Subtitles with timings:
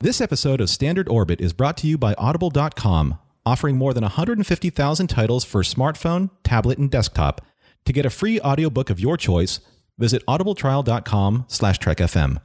[0.00, 5.08] This episode of Standard Orbit is brought to you by Audible.com, offering more than 150,000
[5.08, 7.44] titles for smartphone, tablet, and desktop.
[7.84, 9.58] To get a free audiobook of your choice,
[9.98, 12.40] visit audibletrial.com slash trekfm.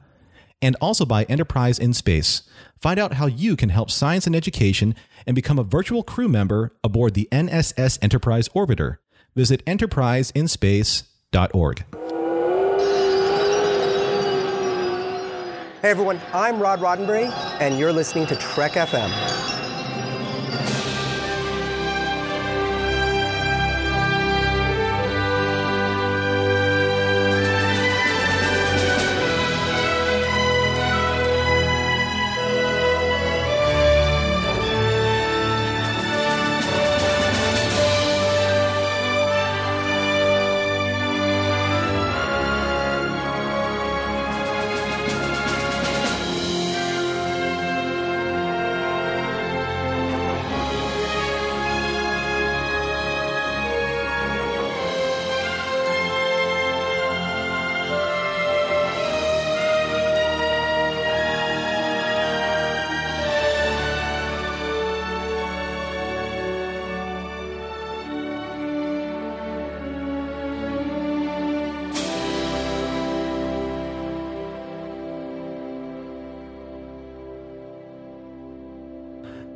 [0.60, 2.42] And also by Enterprise in Space.
[2.80, 6.74] Find out how you can help science and education and become a virtual crew member
[6.82, 8.96] aboard the NSS Enterprise Orbiter.
[9.36, 11.84] Visit enterpriseinspace.org.
[15.84, 17.30] Hey everyone, I'm Rod Roddenberry,
[17.60, 19.63] and you're listening to Trek FM.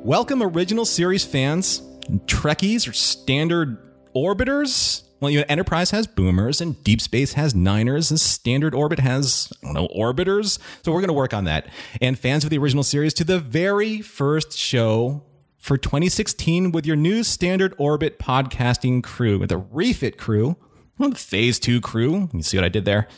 [0.08, 1.82] Welcome, original series fans,
[2.24, 3.76] Trekkies or standard
[4.16, 5.02] orbiters.
[5.20, 9.52] Well, you know, Enterprise has boomers, and Deep Space has niners, and Standard Orbit has,
[9.62, 10.58] I don't know, orbiters.
[10.82, 11.68] So we're going to work on that.
[12.00, 15.24] And fans of the original series, to the very first show
[15.58, 20.56] for 2016 with your new Standard Orbit podcasting crew, with the Refit crew,
[20.98, 22.30] the Phase 2 crew.
[22.32, 23.08] You see what I did there?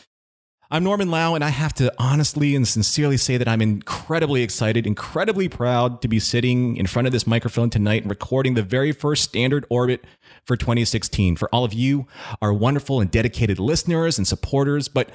[0.73, 4.87] I'm Norman Lao, and I have to honestly and sincerely say that I'm incredibly excited,
[4.87, 8.93] incredibly proud to be sitting in front of this microphone tonight and recording the very
[8.93, 10.05] first Standard Orbit
[10.45, 12.07] for 2016 for all of you,
[12.41, 14.87] our wonderful and dedicated listeners and supporters.
[14.87, 15.09] But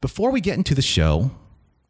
[0.00, 1.30] before we get into the show,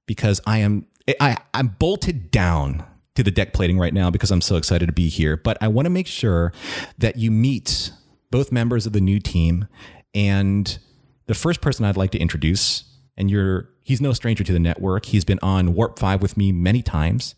[0.05, 0.87] because I am
[1.19, 2.85] I, I'm bolted down
[3.15, 5.39] to the deck plating right now because I'm so excited to be here.
[5.39, 6.53] But I want to make sure
[6.99, 7.93] that you meet
[8.31, 9.69] both members of the new team.
[10.15, 10.79] And
[11.25, 12.85] the first person I'd like to introduce
[13.17, 15.07] and you're he's no stranger to the network.
[15.07, 17.35] He's been on Warp 5 with me many times.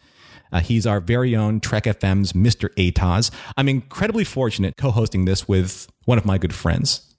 [0.51, 2.71] Uh, he's our very own Trek FM's Mr.
[2.77, 3.31] AtoZ.
[3.57, 7.15] I'm incredibly fortunate co-hosting this with one of my good friends,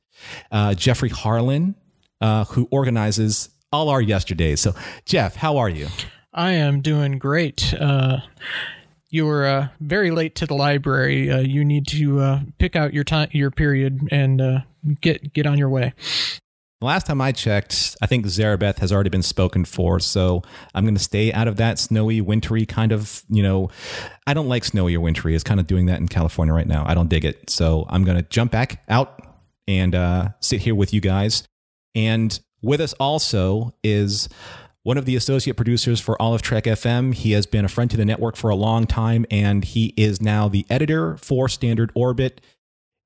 [0.52, 1.75] uh, Jeffrey Harlan,
[2.22, 4.62] uh, who organizes all our yesterdays.
[4.62, 4.74] So,
[5.06, 5.88] Jeff, how are you?
[6.34, 7.72] I am doing great.
[7.80, 8.18] Uh,
[9.12, 11.30] you were uh, very late to the library.
[11.30, 14.64] Uh, you need to pick out your time, your period, and
[15.02, 15.94] get get on your way.
[16.81, 20.95] Last time I checked, I think Zarabeth has already been spoken for, so I'm going
[20.95, 23.69] to stay out of that snowy, wintry kind of, you know,
[24.25, 25.35] I don't like snowy or wintry.
[25.35, 26.85] It's kind of doing that in California right now.
[26.88, 27.50] I don't dig it.
[27.50, 29.22] So I'm going to jump back out
[29.68, 31.44] and uh, sit here with you guys.
[31.95, 34.29] And with us also is
[34.84, 37.13] one of the associate producers for of Trek FM.
[37.13, 40.22] He has been a friend to the network for a long time, and he is
[40.22, 42.39] now the editor for Standard Orbit.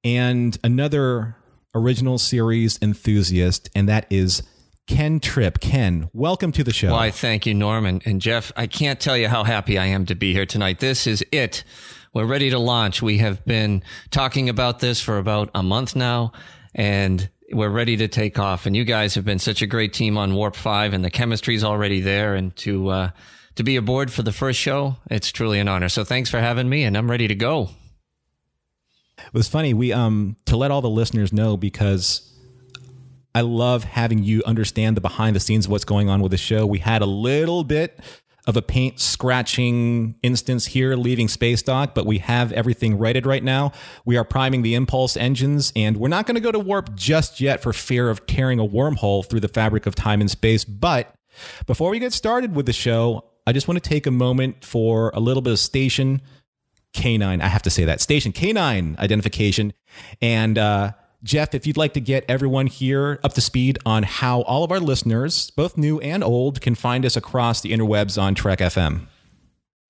[0.04, 1.38] And another
[1.76, 4.44] original series enthusiast, and that is
[4.88, 5.60] Ken Tripp.
[5.60, 6.92] Ken, welcome to the show.
[6.92, 8.02] Why, thank you, Norman.
[8.06, 10.80] And Jeff, I can't tell you how happy I am to be here tonight.
[10.80, 11.64] This is it.
[12.14, 13.02] We're ready to launch.
[13.02, 13.82] We have been
[14.12, 16.34] talking about this for about a month now,
[16.76, 18.66] and we're ready to take off.
[18.66, 21.64] And you guys have been such a great team on Warp 5, and the chemistry's
[21.64, 22.36] already there.
[22.36, 23.10] And to, uh,
[23.56, 25.90] to be aboard for the first show, it's truly an honor.
[25.90, 27.70] So thanks for having me, and I'm ready to go.
[29.28, 29.74] It was funny.
[29.74, 32.30] We um to let all the listeners know because
[33.36, 36.38] I love having you understand the behind the scenes of what's going on with the
[36.38, 36.66] show.
[36.66, 38.00] We had a little bit
[38.46, 43.44] of a paint scratching instance here leaving space dock, but we have everything righted right
[43.44, 43.72] now.
[44.06, 47.40] We are priming the impulse engines, and we're not going to go to warp just
[47.40, 50.66] yet for fear of tearing a wormhole through the fabric of time and space.
[50.66, 51.14] But
[51.66, 55.12] before we get started with the show, I just want to take a moment for
[55.14, 56.22] a little bit of station
[56.94, 57.42] canine.
[57.42, 59.74] I have to say that station canine identification.
[60.22, 60.92] And uh,
[61.24, 64.72] Jeff, if you'd like to get everyone here up to speed on how all of
[64.72, 69.08] our listeners, both new and old, can find us across the interwebs on Trek FM.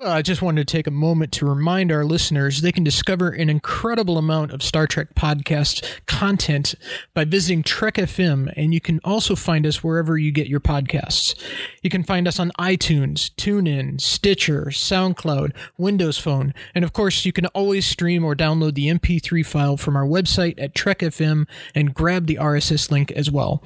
[0.04, 3.30] Uh, I just wanted to take a moment to remind our listeners they can discover
[3.30, 6.76] an incredible amount of Star Trek podcast content
[7.14, 11.42] by visiting Trek FM, and you can also find us wherever you get your podcasts.
[11.84, 17.32] You can find us on iTunes, TuneIn, Stitcher, SoundCloud, Windows Phone, and of course, you
[17.32, 21.94] can always stream or download the MP3 file from our website at Trek FM and
[21.94, 23.64] grab the RSS link as well.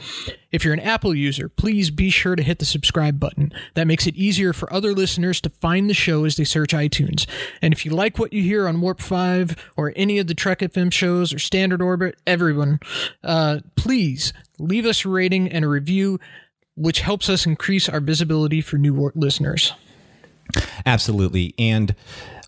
[0.51, 3.51] If you're an Apple user, please be sure to hit the subscribe button.
[3.73, 7.27] That makes it easier for other listeners to find the show as they search iTunes.
[7.61, 10.59] And if you like what you hear on Warp 5 or any of the Trek
[10.59, 12.79] FM shows or Standard Orbit, everyone,
[13.23, 16.19] uh, please leave us a rating and a review,
[16.75, 19.73] which helps us increase our visibility for new listeners.
[20.85, 21.53] Absolutely.
[21.59, 21.93] And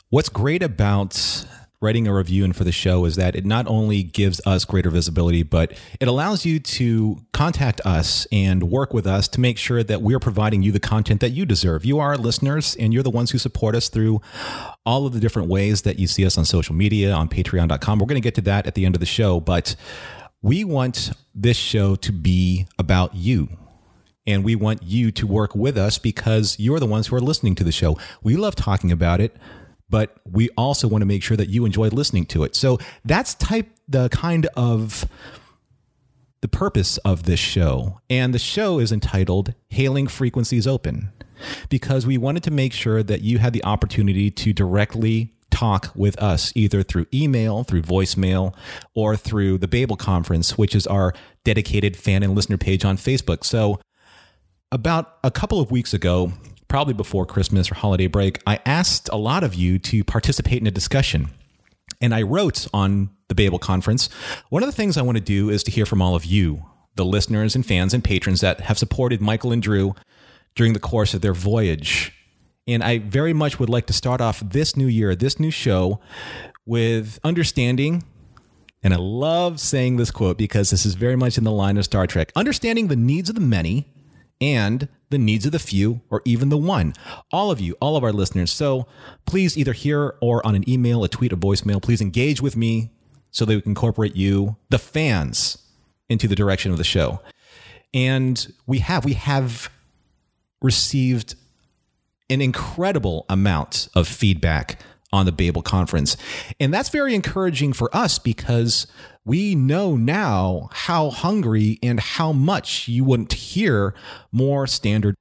[0.10, 1.46] what's great about
[1.82, 4.90] writing a review and for the show is that it not only gives us greater
[4.90, 5.72] visibility, but
[6.02, 10.20] it allows you to contact us and work with us to make sure that we're
[10.20, 11.86] providing you the content that you deserve.
[11.86, 14.20] You are our listeners, and you're the ones who support us through
[14.86, 18.00] all of the different ways that you see us on social media, on patreon.com.
[18.00, 19.78] We're going to get to that at the end of the show, but
[20.42, 23.48] we want this show to be about you.
[24.28, 27.56] And we want you to work with us because you're the ones who are listening
[27.56, 27.98] to the show.
[28.22, 29.36] We love talking about it
[29.90, 32.56] but we also want to make sure that you enjoy listening to it.
[32.56, 35.06] So that's type the kind of
[36.42, 38.00] the purpose of this show.
[38.10, 41.12] And the show is entitled Hailing Frequencies Open
[41.70, 46.18] because we wanted to make sure that you had the opportunity to directly talk with
[46.22, 48.54] us either through email, through voicemail,
[48.94, 51.14] or through the Babel Conference, which is our
[51.44, 53.44] dedicated fan and listener page on Facebook.
[53.44, 53.80] So
[54.72, 56.32] about a couple of weeks ago,
[56.70, 60.68] probably before Christmas or holiday break, I asked a lot of you to participate in
[60.68, 61.30] a discussion.
[62.00, 64.08] And I wrote on the Babel conference,
[64.50, 66.64] one of the things I want to do is to hear from all of you,
[66.96, 69.96] the listeners and fans and patrons that have supported Michael and Drew
[70.56, 72.14] during the course of their voyage.
[72.68, 76.00] And I very much would like to start off this new year, this new show,
[76.66, 78.04] with understanding.
[78.84, 81.86] And I love saying this quote because this is very much in the line of
[81.86, 83.92] Star Trek understanding the needs of the many
[84.40, 86.94] and the needs of the few or even the one.
[87.32, 88.52] All of you, all of our listeners.
[88.52, 88.88] So
[89.26, 92.92] please, either here or on an email, a tweet, a voicemail, please engage with me
[93.32, 95.58] so that we can incorporate you, the fans,
[96.10, 97.22] into the direction of the show.
[97.94, 99.70] And we have, we have
[100.62, 101.36] received
[102.30, 104.80] an incredible amount of feedback
[105.12, 106.18] on the Babel conference.
[106.60, 108.88] And that's very encouraging for us because
[109.26, 113.94] we know now how hungry and how much you wouldn't hear
[114.32, 115.16] more standard.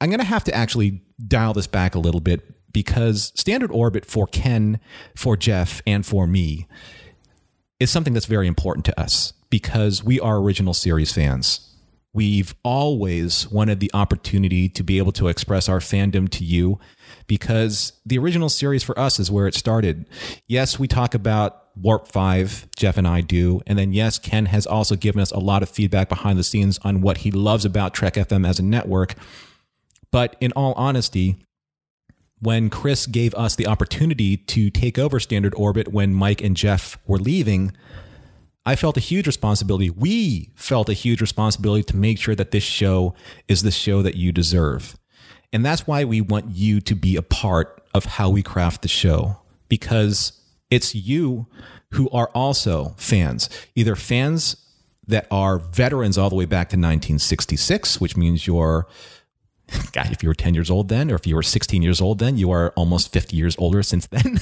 [0.00, 4.04] I'm going to have to actually dial this back a little bit because standard orbit
[4.04, 4.78] for Ken,
[5.16, 6.66] for Jeff, and for me
[7.80, 11.76] is something that's very important to us because we are original series fans.
[12.12, 16.78] We've always wanted the opportunity to be able to express our fandom to you
[17.28, 20.06] because the original series for us is where it started.
[20.48, 23.60] Yes, we talk about Warp 5, Jeff and I do.
[23.66, 26.80] And then, yes, Ken has also given us a lot of feedback behind the scenes
[26.82, 29.14] on what he loves about Trek FM as a network.
[30.10, 31.36] But in all honesty,
[32.40, 36.98] when Chris gave us the opportunity to take over Standard Orbit when Mike and Jeff
[37.06, 37.72] were leaving,
[38.64, 39.90] I felt a huge responsibility.
[39.90, 43.14] We felt a huge responsibility to make sure that this show
[43.48, 44.96] is the show that you deserve.
[45.52, 48.88] And that's why we want you to be a part of how we craft the
[48.88, 50.32] show because
[50.70, 51.46] it's you
[51.92, 54.56] who are also fans, either fans
[55.06, 58.86] that are veterans all the way back to 1966, which means you're,
[59.92, 62.18] God, if you were 10 years old then, or if you were 16 years old
[62.18, 64.38] then, you are almost 50 years older since then.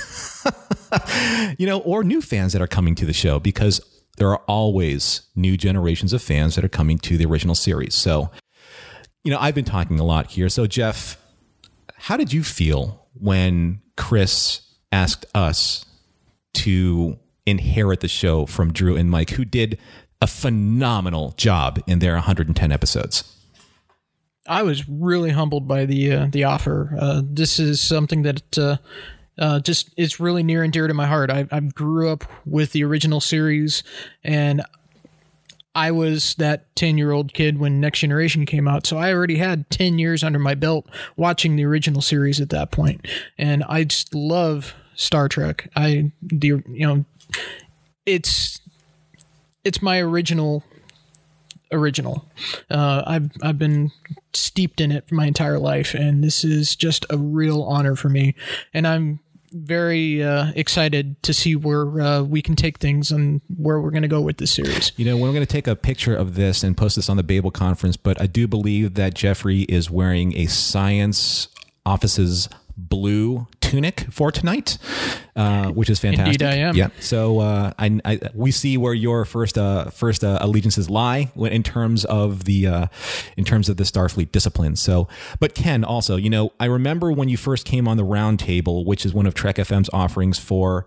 [1.59, 3.81] you know, or new fans that are coming to the show because
[4.17, 7.94] there are always new generations of fans that are coming to the original series.
[7.94, 8.31] So
[9.26, 10.49] you know, I've been talking a lot here.
[10.49, 11.20] So, Jeff,
[11.96, 14.61] how did you feel when Chris
[14.92, 15.85] asked us
[16.54, 19.78] to inherit the show from Drew and Mike, who did
[20.23, 23.37] a phenomenal job in their 110 episodes?
[24.47, 26.97] I was really humbled by the uh, the offer.
[26.97, 28.76] Uh, this is something that uh,
[29.38, 31.33] uh, just it's really near and dear to my heart.
[31.33, 33.83] I, I grew up with the original series,
[34.23, 34.62] and
[35.76, 38.87] I was that 10 year old kid when Next Generation came out.
[38.87, 42.71] So I already had 10 years under my belt watching the original series at that
[42.71, 43.06] point.
[43.37, 45.71] And I just love Star Trek.
[45.76, 47.04] I, the, you know,
[48.06, 48.59] it's,
[49.64, 50.64] it's my original
[51.73, 52.25] original.
[52.71, 53.90] Uh, I've I've been
[54.33, 58.09] steeped in it for my entire life, and this is just a real honor for
[58.09, 58.37] me.
[58.73, 59.18] And I'm
[59.53, 64.03] very uh, excited to see where uh, we can take things and where we're going
[64.03, 64.93] to go with this series.
[64.97, 67.23] You know, we're going to take a picture of this and post this on the
[67.23, 71.49] Babel conference, but I do believe that Jeffrey is wearing a science
[71.85, 74.78] office's blue tunic for tonight,
[75.35, 76.40] uh, which is fantastic.
[76.40, 76.76] Indeed, I am.
[76.76, 76.88] Yeah.
[77.00, 81.62] So uh, I, I, we see where your first uh, first uh, allegiances lie in
[81.62, 82.87] terms of the uh,
[83.37, 84.76] in terms of the Starfleet discipline.
[84.76, 85.09] So,
[85.40, 89.04] but Ken also, you know, I remember when you first came on the roundtable, which
[89.06, 90.87] is one of Trek FM's offerings for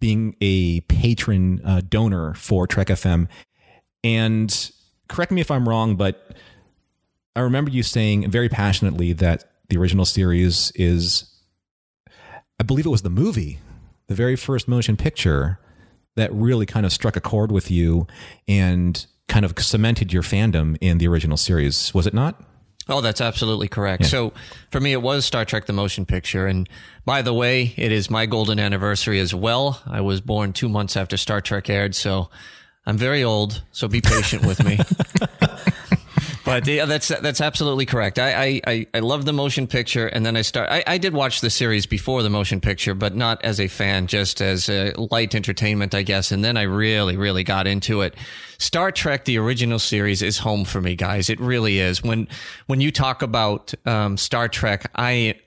[0.00, 3.28] being a patron uh, donor for Trek FM,
[4.02, 4.70] and
[5.08, 6.36] correct me if I'm wrong, but
[7.36, 11.30] I remember you saying very passionately that the original series is,
[12.60, 13.58] I believe it was the movie,
[14.06, 15.58] the very first motion picture
[16.16, 18.06] that really kind of struck a chord with you
[18.46, 22.42] and kind of cemented your fandom in the original series, was it not?
[22.88, 24.02] Oh, that's absolutely correct.
[24.02, 24.08] Yeah.
[24.08, 24.32] So
[24.70, 26.46] for me, it was Star Trek the Motion Picture.
[26.46, 26.68] And
[27.06, 29.80] by the way, it is my golden anniversary as well.
[29.86, 31.94] I was born two months after Star Trek aired.
[31.94, 32.28] So
[32.84, 33.62] I'm very old.
[33.72, 34.78] So be patient with me.
[36.44, 38.18] but yeah, that's that's absolutely correct.
[38.18, 40.68] I, I I love the motion picture, and then I start.
[40.70, 44.06] I, I did watch the series before the motion picture, but not as a fan,
[44.06, 46.32] just as a light entertainment, I guess.
[46.32, 48.14] And then I really, really got into it.
[48.58, 51.30] Star Trek, the original series, is home for me, guys.
[51.30, 52.02] It really is.
[52.02, 52.28] When
[52.66, 55.40] when you talk about um, Star Trek, I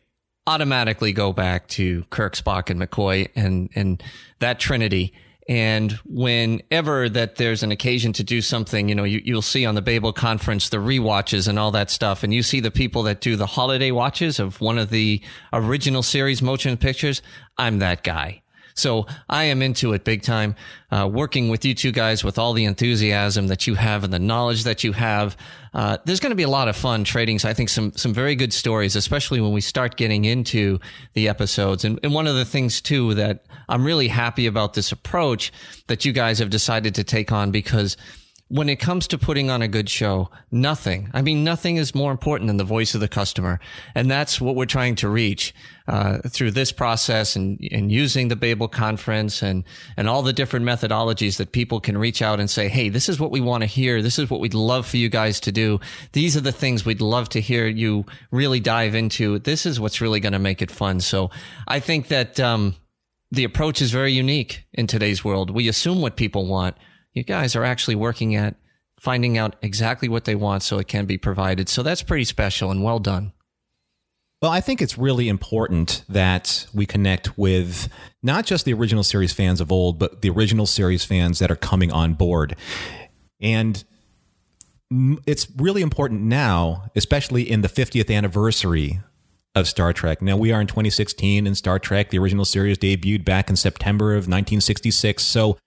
[0.47, 4.01] automatically go back to Kirk, Spock, and McCoy, and and
[4.39, 5.13] that trinity
[5.47, 9.75] and whenever that there's an occasion to do something, you know, you, you'll see on
[9.75, 12.23] the Babel conference the re-watches and all that stuff.
[12.23, 15.21] And you see the people that do the holiday watches of one of the
[15.53, 17.21] original series motion pictures.
[17.57, 18.41] I'm that guy.
[18.77, 20.55] So I am into it big time.
[20.89, 24.19] Uh, working with you two guys with all the enthusiasm that you have and the
[24.19, 25.35] knowledge that you have.
[25.73, 27.39] Uh, there's going to be a lot of fun trading.
[27.39, 30.79] So I think some some very good stories, especially when we start getting into
[31.13, 31.83] the episodes.
[31.83, 35.51] And, and one of the things too that I'm really happy about this approach
[35.87, 37.97] that you guys have decided to take on because
[38.49, 42.11] when it comes to putting on a good show, nothing, I mean, nothing is more
[42.11, 43.59] important than the voice of the customer.
[43.93, 45.53] And that's what we're trying to reach,
[45.87, 49.65] uh, through this process and, and using the Babel conference and,
[49.97, 53.19] and all the different methodologies that people can reach out and say, Hey, this is
[53.19, 54.01] what we want to hear.
[54.01, 55.79] This is what we'd love for you guys to do.
[56.13, 59.39] These are the things we'd love to hear you really dive into.
[59.39, 61.01] This is what's really going to make it fun.
[61.01, 61.31] So
[61.67, 62.75] I think that, um,
[63.29, 65.49] the approach is very unique in today's world.
[65.49, 66.77] We assume what people want
[67.17, 68.55] you guys are actually working at
[68.99, 71.67] finding out exactly what they want so it can be provided.
[71.67, 73.33] So that's pretty special and well done.
[74.41, 77.89] Well, I think it's really important that we connect with
[78.21, 81.55] not just the original series fans of old, but the original series fans that are
[81.55, 82.55] coming on board.
[83.41, 83.83] And
[85.25, 88.99] it's really important now, especially in the 50th anniversary
[89.55, 90.21] of Star Trek.
[90.21, 94.11] Now, we are in 2016, and Star Trek, the original series, debuted back in September
[94.11, 95.23] of 1966.
[95.23, 95.57] So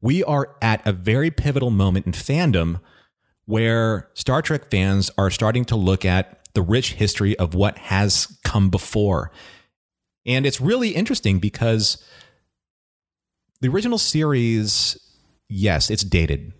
[0.00, 2.80] we are at a very pivotal moment in fandom
[3.44, 8.38] where Star Trek fans are starting to look at the rich history of what has
[8.44, 9.30] come before.
[10.26, 12.02] And it's really interesting because
[13.60, 14.96] the original series,
[15.48, 16.52] yes, it's dated.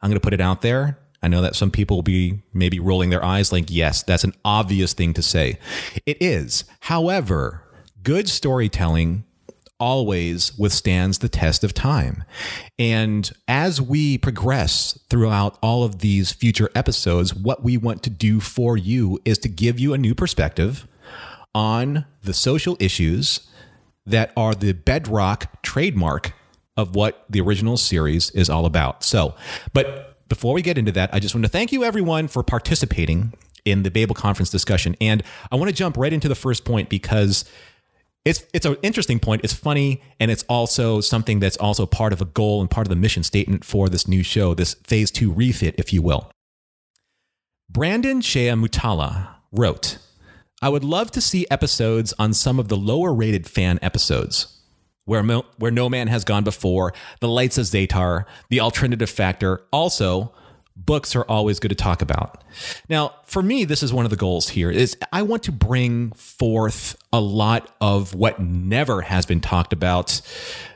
[0.00, 0.98] I'm going to put it out there.
[1.22, 4.34] I know that some people will be maybe rolling their eyes like, yes, that's an
[4.44, 5.58] obvious thing to say.
[6.06, 6.64] It is.
[6.80, 7.64] However,
[8.02, 9.24] good storytelling
[9.80, 12.24] always withstands the test of time.
[12.78, 18.40] And as we progress throughout all of these future episodes, what we want to do
[18.40, 20.86] for you is to give you a new perspective
[21.54, 23.48] on the social issues
[24.06, 26.32] that are the bedrock trademark
[26.76, 29.02] of what the original series is all about.
[29.04, 29.34] So,
[29.72, 33.32] but before we get into that, I just want to thank you everyone for participating
[33.64, 34.94] in the Babel conference discussion.
[35.00, 37.44] And I want to jump right into the first point because
[38.24, 39.42] it's it's an interesting point.
[39.44, 42.90] It's funny, and it's also something that's also part of a goal and part of
[42.90, 46.30] the mission statement for this new show, this phase two refit, if you will.
[47.70, 49.98] Brandon Shea Mutala wrote,
[50.60, 54.54] I would love to see episodes on some of the lower rated fan episodes.
[55.04, 60.34] Where, where no man has gone before, the lights of Zetar, the alternative factor, also
[60.84, 62.42] books are always good to talk about.
[62.88, 66.12] Now, for me, this is one of the goals here is I want to bring
[66.12, 70.20] forth a lot of what never has been talked about,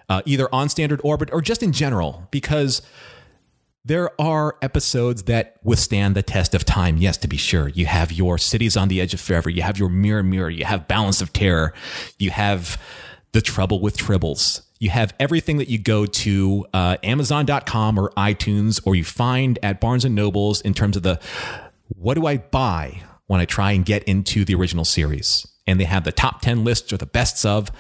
[0.09, 2.83] uh, either on standard orbit or just in general, because
[3.85, 6.99] there are episodes that withstand the test of time.
[6.99, 7.69] Yes, to be sure.
[7.69, 9.51] You have your cities on the edge of forever.
[9.51, 10.51] You have your mirror mirror.
[10.51, 11.75] You have balance of terror.
[12.19, 12.81] You have
[13.33, 14.63] the trouble with tribbles.
[14.83, 19.81] You have everything that you go to uh, Amazon.com or iTunes or you find at
[19.81, 21.21] Barnes and Nobles in terms of the
[21.91, 25.47] what do I buy when I try and get into the original series?
[25.69, 27.71] And they have the top 10 lists or the bests of.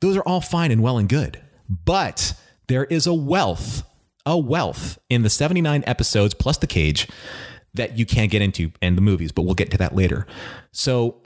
[0.00, 1.40] Those are all fine and well and good.
[1.68, 2.34] But
[2.66, 3.84] there is a wealth,
[4.26, 7.06] a wealth in the 79 episodes plus the cage
[7.74, 10.26] that you can't get into and the movies, but we'll get to that later.
[10.72, 11.22] So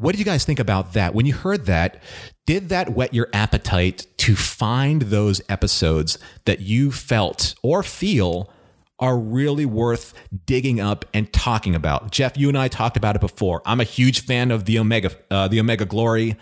[0.00, 1.14] what did you guys think about that?
[1.14, 2.02] When you heard that,
[2.46, 8.52] did that whet your appetite to find those episodes that you felt or feel
[8.98, 10.12] are really worth
[10.44, 12.10] digging up and talking about.
[12.12, 13.62] Jeff, you and I talked about it before.
[13.64, 16.36] I'm a huge fan of the Omega, uh, the Omega Glory.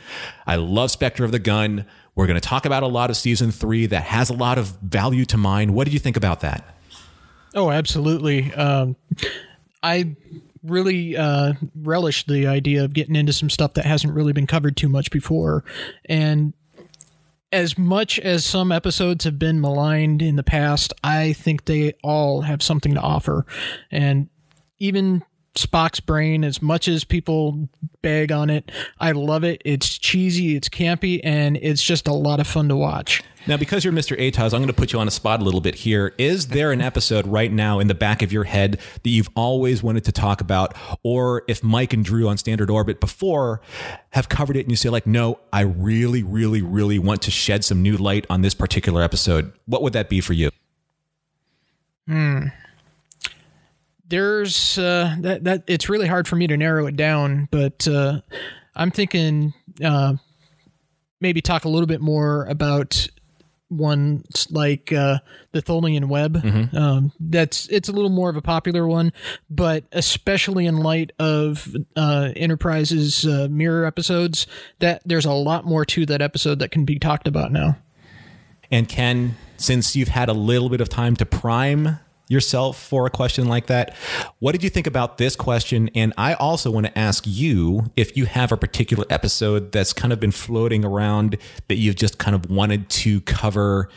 [0.45, 1.87] I love Spectre of the Gun.
[2.17, 4.67] We're going to talk about a lot of season three that has a lot of
[4.83, 5.73] value to mine.
[5.73, 6.77] What did you think about that?
[7.55, 8.53] Oh, absolutely.
[8.55, 8.97] Um,
[9.85, 10.17] I
[10.65, 14.77] really uh, relish the idea of getting into some stuff that hasn't really been covered
[14.77, 15.63] too much before.
[16.07, 16.55] And
[17.53, 22.43] as much as some episodes have been maligned in the past, I think they all
[22.43, 23.47] have something to offer.
[23.91, 24.29] And
[24.79, 25.23] even
[25.59, 27.69] Spock's brain, as much as people
[28.03, 29.61] bag on it, I love it.
[29.65, 33.23] It's cheesy, it's campy, and it's just a lot of fun to watch.
[33.47, 34.19] Now, because you're Mr.
[34.19, 36.15] AtoZ, I'm going to put you on a spot a little bit here.
[36.19, 39.83] Is there an episode right now in the back of your head that you've always
[39.83, 40.75] wanted to talk about?
[41.03, 43.61] Or if Mike and Drew on Standard Orbit before
[44.11, 47.65] have covered it and you say, like, no, I really, really, really want to shed
[47.65, 50.51] some new light on this particular episode, what would that be for you?
[52.07, 52.49] Hmm.
[54.09, 58.21] There's uh, that that it's really hard for me to narrow it down, but uh,
[58.75, 60.15] I'm thinking uh,
[61.21, 63.09] maybe talk a little bit more about
[63.69, 65.19] one like uh,
[65.53, 66.37] the Tholian Web.
[66.77, 69.13] Um, that's it's a little more of a popular one,
[69.51, 74.47] but especially in light of uh, Enterprise's uh, mirror episodes,
[74.79, 77.77] that there's a lot more to that episode that can be talked about now.
[78.71, 83.11] And Ken, since you've had a little bit of time to prime yourself for a
[83.11, 83.97] question like that,
[84.39, 85.91] what did you think about this question?
[85.95, 90.13] And I also want to ask you if you have a particular episode that's kind
[90.13, 93.89] of been floating around that you've just kind of wanted to cover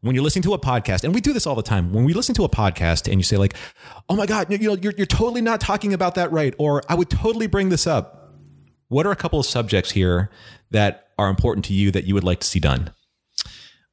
[0.00, 1.92] when you're listening to a podcast, and we do this all the time.
[1.92, 3.54] When we listen to a podcast and you say like,
[4.08, 6.94] "Oh my god, you know, you're you're totally not talking about that right," or "I
[6.94, 8.32] would totally bring this up."
[8.88, 10.30] What are a couple of subjects here
[10.70, 12.92] that are important to you that you would like to see done?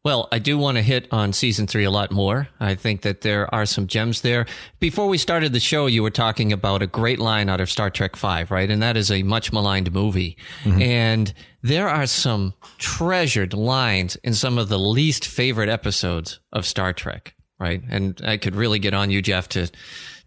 [0.06, 2.48] Well, I do want to hit on season three a lot more.
[2.60, 4.46] I think that there are some gems there.
[4.80, 7.90] Before we started the show, you were talking about a great line out of Star
[7.90, 8.70] Trek Five, right?
[8.70, 10.38] And that is a much maligned movie.
[10.64, 10.82] Mm-hmm.
[10.84, 11.34] And
[11.64, 17.34] there are some treasured lines in some of the least favorite episodes of Star Trek,
[17.60, 17.82] right?
[17.90, 19.72] And I could really get on you, Jeff, to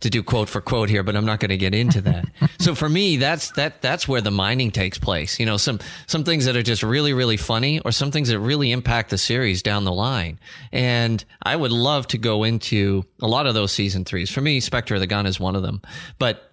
[0.01, 2.27] to do quote for quote here, but I'm not going to get into that.
[2.59, 5.39] so for me, that's that that's where the mining takes place.
[5.41, 8.39] You know, some some things that are just really really funny, or some things that
[8.39, 10.39] really impact the series down the line.
[10.73, 14.31] And I would love to go into a lot of those season threes.
[14.31, 15.83] For me, Spectre of the Gun is one of them.
[16.19, 16.45] But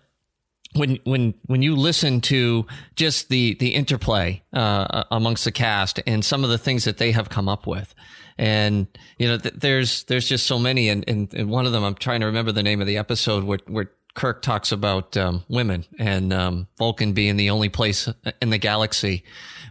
[0.76, 2.66] when when when you listen to
[2.96, 7.12] just the the interplay uh, amongst the cast and some of the things that they
[7.12, 7.96] have come up with,
[8.38, 11.84] and you know th- there's there's just so many, and, and and one of them
[11.84, 15.44] I'm trying to remember the name of the episode where where Kirk talks about um,
[15.50, 18.10] women and um, Vulcan being the only place
[18.42, 19.24] in the galaxy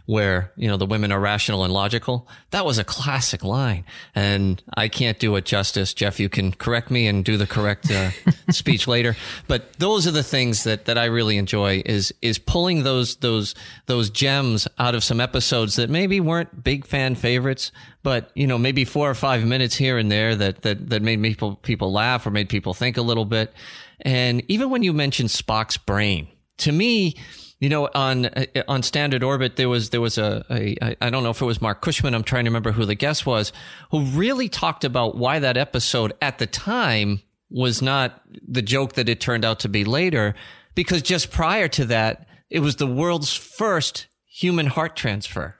[0.05, 2.27] where you know the women are rational and logical.
[2.51, 5.93] That was a classic line, and I can't do it justice.
[5.93, 8.11] Jeff, you can correct me and do the correct uh,
[8.51, 9.15] speech later.
[9.47, 13.55] But those are the things that that I really enjoy is is pulling those those
[13.87, 17.71] those gems out of some episodes that maybe weren't big fan favorites,
[18.03, 21.21] but you know maybe four or five minutes here and there that that that made
[21.21, 23.53] people people laugh or made people think a little bit.
[24.01, 27.15] And even when you mentioned Spock's brain, to me,
[27.59, 31.23] you know, on uh, on Standard Orbit, there was there was a, a I don't
[31.23, 32.13] know if it was Marc Cushman.
[32.13, 33.53] I'm trying to remember who the guest was,
[33.91, 39.07] who really talked about why that episode at the time was not the joke that
[39.07, 40.35] it turned out to be later,
[40.73, 45.55] because just prior to that, it was the world's first human heart transfer,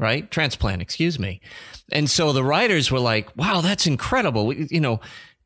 [0.00, 0.28] right?
[0.30, 1.40] Transplant, excuse me.
[1.92, 5.00] And so the writers were like, "Wow, that's incredible!" You know,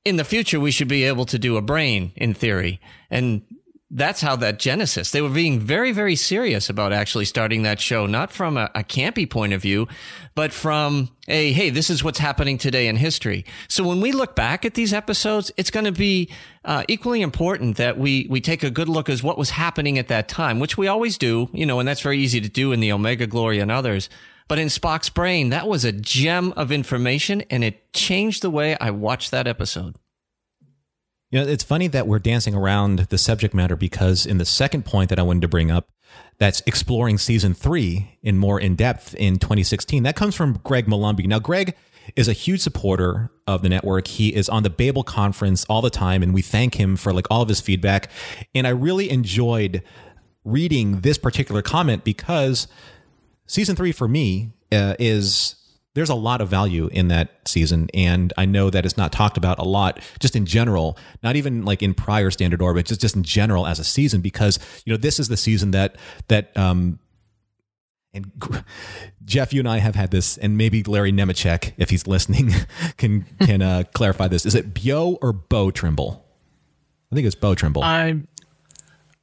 [0.05, 2.81] in the future, we should be able to do a brain in theory.
[3.11, 3.43] And
[3.91, 5.11] that's how that genesis.
[5.11, 8.85] They were being very, very serious about actually starting that show, not from a, a,
[8.85, 9.89] campy point of view,
[10.37, 13.45] but from a, hey, this is what's happening today in history.
[13.69, 16.31] So when we look back at these episodes, it's going to be
[16.65, 20.07] uh, equally important that we, we take a good look as what was happening at
[20.07, 22.79] that time, which we always do, you know, and that's very easy to do in
[22.79, 24.09] the Omega Glory and others.
[24.47, 28.77] But in Spock's brain, that was a gem of information and it changed the way
[28.81, 29.97] I watched that episode.
[31.31, 34.85] You know, it's funny that we're dancing around the subject matter because in the second
[34.85, 35.89] point that I wanted to bring up,
[36.39, 40.03] that's exploring season three in more in depth in 2016.
[40.03, 41.27] That comes from Greg Malumbi.
[41.27, 41.77] Now, Greg
[42.17, 44.09] is a huge supporter of the network.
[44.09, 47.27] He is on the Babel conference all the time, and we thank him for like
[47.31, 48.11] all of his feedback.
[48.53, 49.85] And I really enjoyed
[50.45, 52.67] reading this particular comment because
[53.47, 55.55] season three for me uh, is
[55.95, 59.37] there's a lot of value in that season and i know that it's not talked
[59.37, 63.17] about a lot just in general not even like in prior standard orbit just just
[63.17, 65.97] in general as a season because you know this is the season that
[66.29, 66.99] that um
[68.13, 68.31] and
[69.25, 72.51] Jeff, you and I have had this, and maybe Larry Nemecek, if he's listening,
[72.97, 74.45] can can uh, clarify this.
[74.45, 76.27] Is it Bio or Bo Trimble?
[77.13, 77.83] I think it's Bo Trimble.
[77.85, 78.27] I'm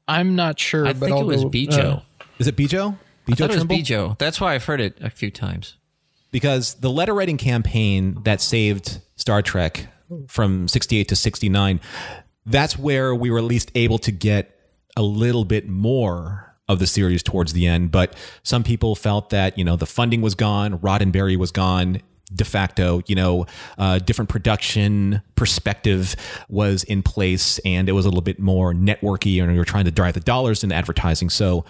[0.08, 0.88] I'm not sure.
[0.88, 1.98] I but think I'll it was go, Bjo.
[1.98, 2.00] uh,
[2.40, 2.98] is it Bjo?
[3.28, 3.78] I Bjo thought it was Trimble?
[3.78, 4.18] Bjo.
[4.18, 5.76] That's why I've heard it a few times.
[6.32, 9.88] Because the letter writing campaign that saved Star Trek
[10.28, 11.80] from 68 to 69,
[12.46, 14.58] that's where we were at least able to get
[14.96, 17.92] a little bit more of the series towards the end.
[17.92, 22.02] But some people felt that, you know, the funding was gone, Roddenberry was gone.
[22.36, 23.46] De facto, you know,
[23.78, 26.14] uh, different production perspective
[26.50, 29.86] was in place, and it was a little bit more networky, and we were trying
[29.86, 31.30] to drive the dollars in advertising.
[31.30, 31.64] So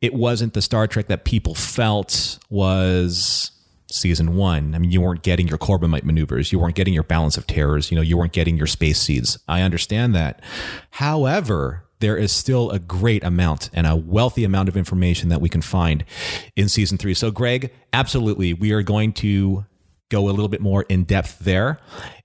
[0.00, 3.50] it wasn't the Star Trek that people felt was
[3.94, 4.74] season one.
[4.74, 6.52] I mean, you weren't getting your Corbomite maneuvers.
[6.52, 7.90] You weren't getting your balance of terrors.
[7.90, 9.38] You know, you weren't getting your space seeds.
[9.48, 10.40] I understand that.
[10.90, 15.48] However, there is still a great amount and a wealthy amount of information that we
[15.48, 16.04] can find
[16.56, 17.14] in season three.
[17.14, 19.64] So, Greg, absolutely, we are going to
[20.10, 21.78] go a little bit more in depth there.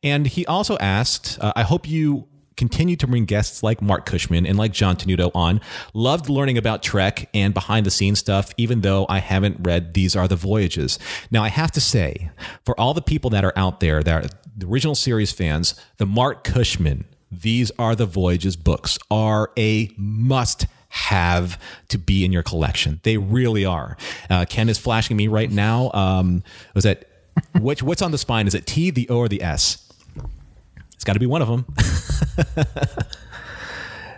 [0.04, 2.28] And he also asked, uh, I hope you
[2.60, 5.62] continue to bring guests like Marc Cushman and like John Tenuto on.
[5.94, 10.14] Loved learning about Trek and behind the scenes stuff, even though I haven't read These
[10.14, 11.00] Are the Voyages.
[11.32, 12.32] Now, I have to say,
[12.66, 16.06] for all the people that are out there that are the original series fans, the
[16.06, 22.44] Marc Cushman, These Are the Voyages books are a must have to be in your
[22.44, 23.00] collection.
[23.04, 23.96] They really are.
[24.30, 25.92] Uh, Ken is flashing me right now.
[25.94, 26.44] Um,
[26.74, 27.08] was that
[27.62, 27.82] which?
[27.82, 28.48] What's on the spine?
[28.48, 29.89] Is it T, the O, or the S?
[31.00, 31.66] It's got to be one of them.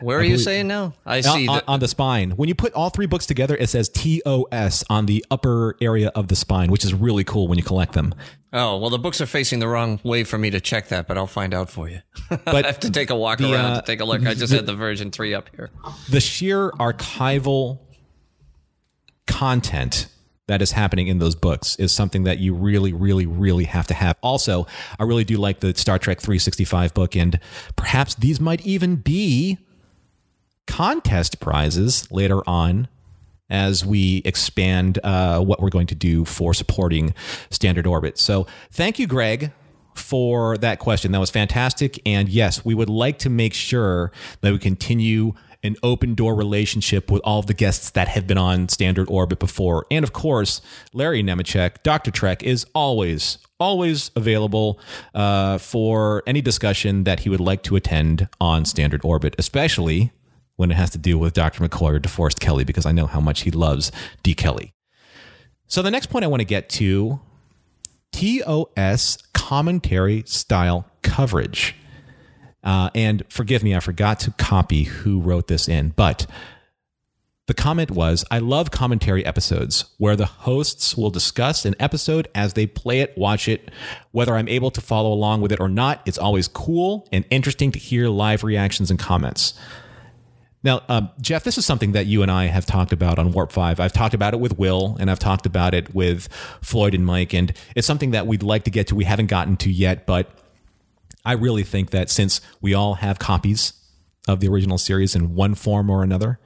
[0.01, 0.95] Where are you saying now?
[1.05, 1.47] I see.
[1.47, 2.31] on, the, on the spine.
[2.31, 6.27] When you put all three books together, it says TOS on the upper area of
[6.27, 8.15] the spine, which is really cool when you collect them.
[8.51, 11.19] oh, well, the books are facing the wrong way for me to check that, but
[11.19, 11.99] I'll find out for you.
[12.45, 14.25] But I have to take a walk the, around uh, to take a look.
[14.25, 15.69] I just had the version three up here.
[16.09, 17.77] The sheer archival
[19.27, 20.07] content
[20.51, 23.93] that is happening in those books is something that you really, really, really have to
[23.93, 24.17] have.
[24.21, 24.67] Also,
[24.99, 27.39] I really do like the Star Trek 365 book, and
[27.77, 29.59] perhaps these might even be
[30.67, 32.89] contest prizes later on
[33.49, 37.13] as we expand uh, what we're going to do for supporting
[37.49, 38.17] standard orbit.
[38.17, 39.53] So, thank you, Greg,
[39.95, 41.13] for that question.
[41.13, 41.97] That was fantastic.
[42.05, 44.11] And yes, we would like to make sure
[44.41, 45.33] that we continue
[45.63, 49.39] an open door relationship with all of the guests that have been on standard orbit
[49.39, 49.85] before.
[49.91, 50.61] And of course,
[50.93, 52.11] Larry Nemecek, Dr.
[52.11, 54.79] Trek, is always, always available
[55.13, 60.11] uh, for any discussion that he would like to attend on standard orbit, especially
[60.55, 61.67] when it has to do with Dr.
[61.67, 63.91] McCoy or DeForest Kelley, because I know how much he loves
[64.23, 64.33] D.
[64.33, 64.73] Kelley.
[65.67, 67.19] So the next point I want to get to
[68.11, 71.75] TOS commentary style coverage.
[72.63, 76.27] Uh, and forgive me, I forgot to copy who wrote this in, but
[77.47, 82.53] the comment was I love commentary episodes where the hosts will discuss an episode as
[82.53, 83.71] they play it, watch it.
[84.11, 87.71] Whether I'm able to follow along with it or not, it's always cool and interesting
[87.73, 89.53] to hear live reactions and comments.
[90.63, 93.51] Now, um, Jeff, this is something that you and I have talked about on Warp
[93.51, 93.79] 5.
[93.79, 96.27] I've talked about it with Will, and I've talked about it with
[96.61, 98.95] Floyd and Mike, and it's something that we'd like to get to.
[98.95, 100.29] We haven't gotten to yet, but
[101.25, 103.73] I really think that since we all have copies
[104.27, 106.39] of the original series in one form or another,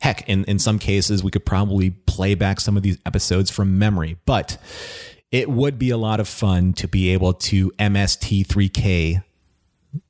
[0.00, 3.78] heck, in, in some cases, we could probably play back some of these episodes from
[3.78, 4.58] memory, but
[5.30, 9.22] it would be a lot of fun to be able to MST3K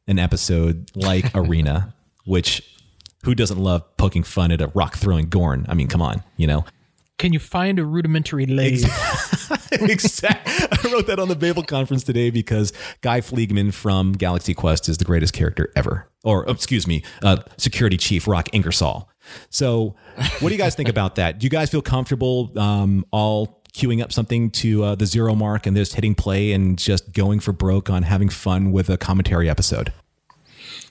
[0.07, 1.95] an episode like Arena,
[2.25, 2.63] which
[3.25, 5.67] who doesn't love poking fun at a rock throwing Gorn?
[5.69, 6.65] I mean, come on, you know.
[7.19, 8.85] Can you find a rudimentary lathe?
[9.73, 10.53] exactly.
[10.71, 14.99] I wrote that on the Babel conference today because Guy Fleegman from Galaxy Quest is
[14.99, 16.09] the greatest character ever.
[16.23, 19.07] Or, oh, excuse me, uh, security chief Roc Ingersol.
[19.51, 19.97] So,
[20.39, 21.39] what do you guys think about that?
[21.39, 25.67] Do you guys feel comfortable um, all queuing up something to uh, the zero mark
[25.67, 29.51] and just hitting play and just going for broke on having fun with a commentary
[29.51, 29.93] episode?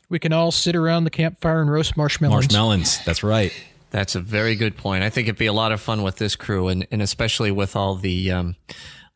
[0.10, 2.48] We can all sit around the campfire and roast marshmallows.
[2.48, 3.04] Marshmelons.
[3.06, 3.54] That's right.
[3.90, 5.04] That's a very good point.
[5.04, 7.76] I think it'd be a lot of fun with this crew, and, and especially with
[7.76, 8.56] all the um,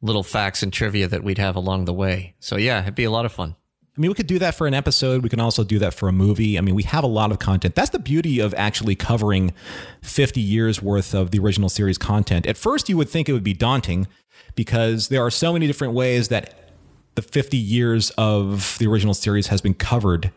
[0.01, 2.35] little facts and trivia that we'd have along the way.
[2.39, 3.55] So yeah, it'd be a lot of fun.
[3.97, 5.21] I mean, we could do that for an episode.
[5.21, 6.57] We can also do that for a movie.
[6.57, 7.75] I mean, we have a lot of content.
[7.75, 9.53] That's the beauty of actually covering
[10.01, 12.45] 50 years worth of the original series content.
[12.45, 14.07] At first, you would think it would be daunting
[14.55, 16.71] because there are so many different ways that
[17.15, 20.31] the 50 years of the original series has been covered.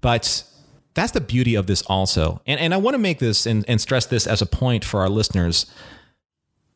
[0.00, 0.42] But
[0.94, 2.40] that's the beauty of this also.
[2.46, 5.00] And, and I want to make this and, and stress this as a point for
[5.00, 5.66] our listeners.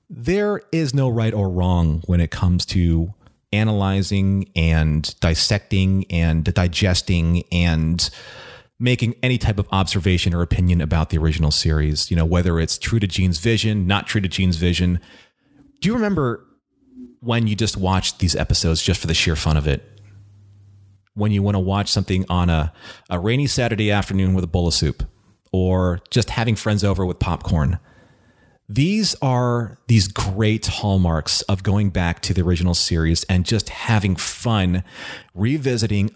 [0.09, 3.12] There is no right or wrong when it comes to
[3.53, 8.11] analyzing and dissecting and digesting and
[8.79, 12.77] making any type of observation or opinion about the original series, you know, whether it's
[12.77, 15.00] true to Gene's vision, not true to Gene's vision.
[15.81, 16.44] Do you remember
[17.20, 19.93] when you just watched these episodes just for the sheer fun of it?
[21.14, 22.72] When you want to watch something on a,
[23.09, 25.05] a rainy Saturday afternoon with a bowl of soup
[25.53, 27.79] or just having friends over with popcorn.
[28.68, 34.16] these are these great hallmarks of going back to the original series and just having
[34.16, 34.83] fun
[35.35, 36.11] revisiting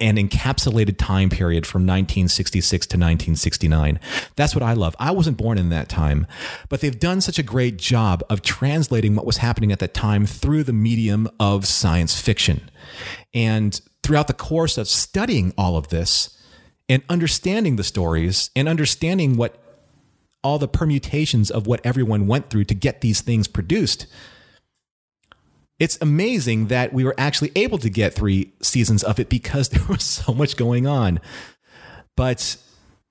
[0.00, 4.00] an encapsulated time period from 1966 to 1969.
[4.36, 4.96] That's what I love.
[4.98, 6.26] I wasn't born in that time,
[6.68, 10.26] but they've done such a great job of translating what was happening at that time
[10.26, 12.70] through the medium of science fiction.
[13.34, 16.36] And throughout the course of studying all of this
[16.88, 19.56] and understanding the stories and understanding what
[20.42, 24.06] all the permutations of what everyone went through to get these things produced,
[25.80, 29.84] it's amazing that we were actually able to get three seasons of it because there
[29.88, 31.18] was so much going on.
[32.16, 32.56] But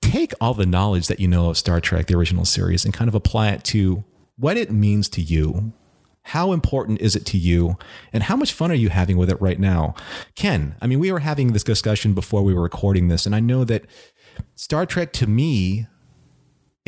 [0.02, 3.10] take all the knowledge that you know of Star Trek, the original series, and kind
[3.10, 4.06] of apply it to
[4.38, 5.74] what it means to you.
[6.24, 7.76] How important is it to you?
[8.14, 9.96] And how much fun are you having with it right now?
[10.36, 13.40] Ken, I mean, we were having this discussion before we were recording this, and I
[13.40, 13.86] know that
[14.56, 15.88] Star Trek to me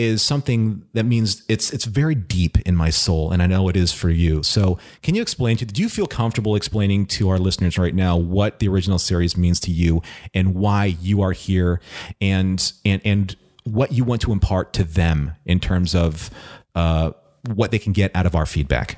[0.01, 3.77] is something that means it's it's very deep in my soul and I know it
[3.77, 4.41] is for you.
[4.43, 8.17] So, can you explain to do you feel comfortable explaining to our listeners right now
[8.17, 10.01] what the original series means to you
[10.33, 11.79] and why you are here
[12.19, 16.31] and and and what you want to impart to them in terms of
[16.75, 17.11] uh,
[17.53, 18.97] what they can get out of our feedback?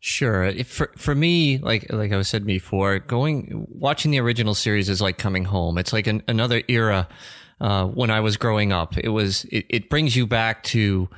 [0.00, 0.52] Sure.
[0.64, 5.16] For for me, like like I said before, going watching the original series is like
[5.16, 5.78] coming home.
[5.78, 7.08] It's like an, another era
[7.62, 8.98] uh, when I was growing up.
[8.98, 11.08] It was it, it brings you back to,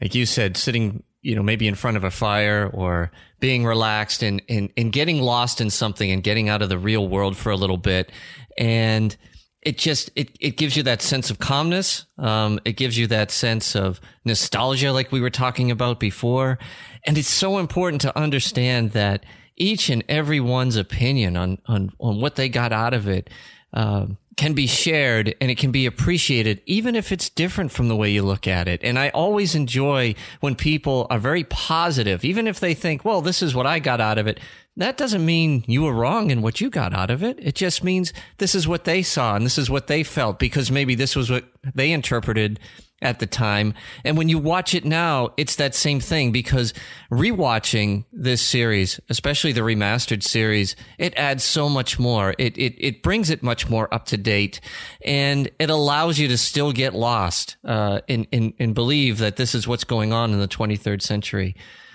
[0.00, 4.22] like you said, sitting you know maybe in front of a fire or being relaxed
[4.22, 7.50] and and and getting lost in something and getting out of the real world for
[7.50, 8.12] a little bit.
[8.58, 9.16] And
[9.62, 12.04] it just it, it gives you that sense of calmness.
[12.18, 16.58] Um, it gives you that sense of nostalgia like we were talking about before.
[17.04, 19.24] And it's so important to understand that
[19.56, 23.30] each and every one's opinion on on on what they got out of it
[23.72, 27.96] um, can be shared and it can be appreciated, even if it's different from the
[27.96, 28.82] way you look at it.
[28.84, 33.42] And I always enjoy when people are very positive, even if they think, well, this
[33.42, 34.38] is what I got out of it.
[34.76, 37.38] That doesn't mean you were wrong in what you got out of it.
[37.40, 40.70] It just means this is what they saw and this is what they felt because
[40.70, 41.44] maybe this was what
[41.74, 42.60] they interpreted
[43.02, 43.74] at the time.
[44.04, 46.72] And when you watch it now, it's that same thing because
[47.10, 52.34] rewatching this series, especially the remastered series, it adds so much more.
[52.38, 54.60] It, it, it brings it much more up to date
[55.04, 59.54] and it allows you to still get lost, uh, and, and, and believe that this
[59.54, 61.54] is what's going on in the 23rd century.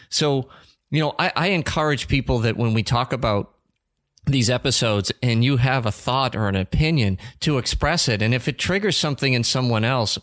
[0.10, 0.50] So,
[0.92, 3.56] you know, I, I encourage people that when we talk about
[4.26, 8.22] these episodes and you have a thought or an opinion to express it.
[8.22, 10.20] And if it triggers something in someone else,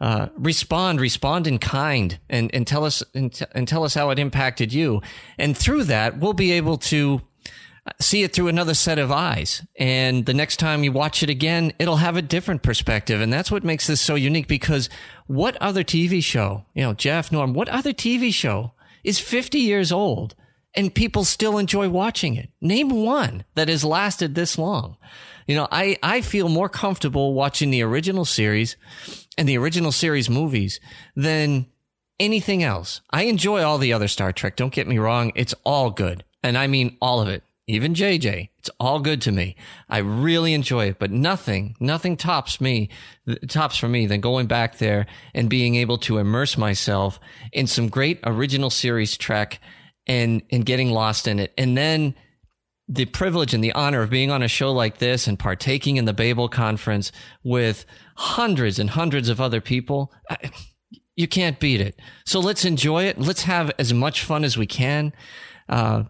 [0.00, 4.10] uh, respond, respond in kind, and and tell us and, t- and tell us how
[4.10, 5.02] it impacted you.
[5.38, 7.20] And through that, we'll be able to
[7.98, 9.66] see it through another set of eyes.
[9.78, 13.20] And the next time you watch it again, it'll have a different perspective.
[13.20, 14.88] And that's what makes this so unique because
[15.26, 19.90] what other TV show, you know, Jeff, Norm, what other TV show is 50 years
[19.90, 20.34] old
[20.74, 22.50] and people still enjoy watching it?
[22.60, 24.96] Name one that has lasted this long.
[25.46, 28.76] You know, I, I feel more comfortable watching the original series
[29.40, 30.80] and the original series movies
[31.16, 31.64] than
[32.18, 33.00] anything else.
[33.10, 34.54] I enjoy all the other Star Trek.
[34.54, 35.32] Don't get me wrong.
[35.34, 36.24] It's all good.
[36.42, 37.42] And I mean all of it.
[37.66, 38.50] Even JJ.
[38.58, 39.56] It's all good to me.
[39.88, 42.90] I really enjoy it, but nothing, nothing tops me,
[43.48, 47.18] tops for me than going back there and being able to immerse myself
[47.50, 49.58] in some great original series Trek
[50.06, 51.54] and, and getting lost in it.
[51.56, 52.14] And then
[52.92, 56.06] the privilege and the honor of being on a show like this and partaking in
[56.06, 57.12] the Babel conference
[57.44, 60.12] with hundreds and hundreds of other people,
[61.14, 62.00] you can't beat it.
[62.26, 63.16] So let's enjoy it.
[63.16, 65.12] Let's have as much fun as we can
[65.68, 66.02] uh,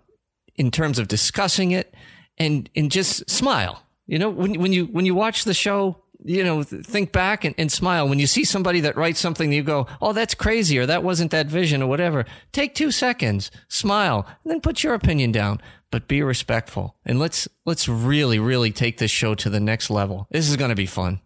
[0.57, 1.95] in terms of discussing it,
[2.38, 3.85] and and just smile.
[4.07, 7.55] You know, when when you when you watch the show, you know, think back and,
[7.59, 8.09] and, smile.
[8.09, 11.31] When you see somebody that writes something, you go, "Oh, that's crazy," or "That wasn't
[11.33, 12.25] that vision," or whatever.
[12.53, 15.61] Take two seconds, smile, and then put your opinion down.
[15.90, 20.29] But be respectful, and let's let's really, really take this show to the next level.
[20.31, 21.20] This is going to be fun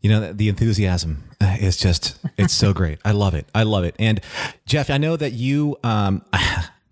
[0.00, 3.84] you know the enthusiasm uh, is just it's so great i love it i love
[3.84, 4.20] it and
[4.66, 6.22] jeff i know that you um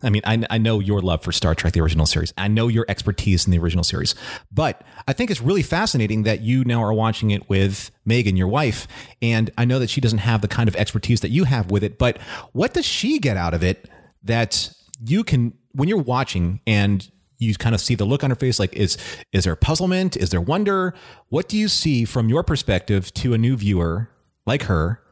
[0.04, 2.34] I mean, I, I know your love for Star Trek, the original series.
[2.36, 4.14] I know your expertise in the original series.
[4.50, 8.48] But I think it's really fascinating that you now are watching it with Megan, your
[8.48, 8.88] wife.
[9.20, 11.84] And I know that she doesn't have the kind of expertise that you have with
[11.84, 11.98] it.
[11.98, 12.20] But
[12.52, 13.88] what does she get out of it
[14.24, 14.72] that
[15.04, 18.58] you can, when you're watching and you kind of see the look on her face
[18.58, 18.96] like is
[19.32, 20.16] is there puzzlement?
[20.16, 20.94] Is there wonder?
[21.28, 24.08] What do you see from your perspective to a new viewer
[24.46, 25.02] like her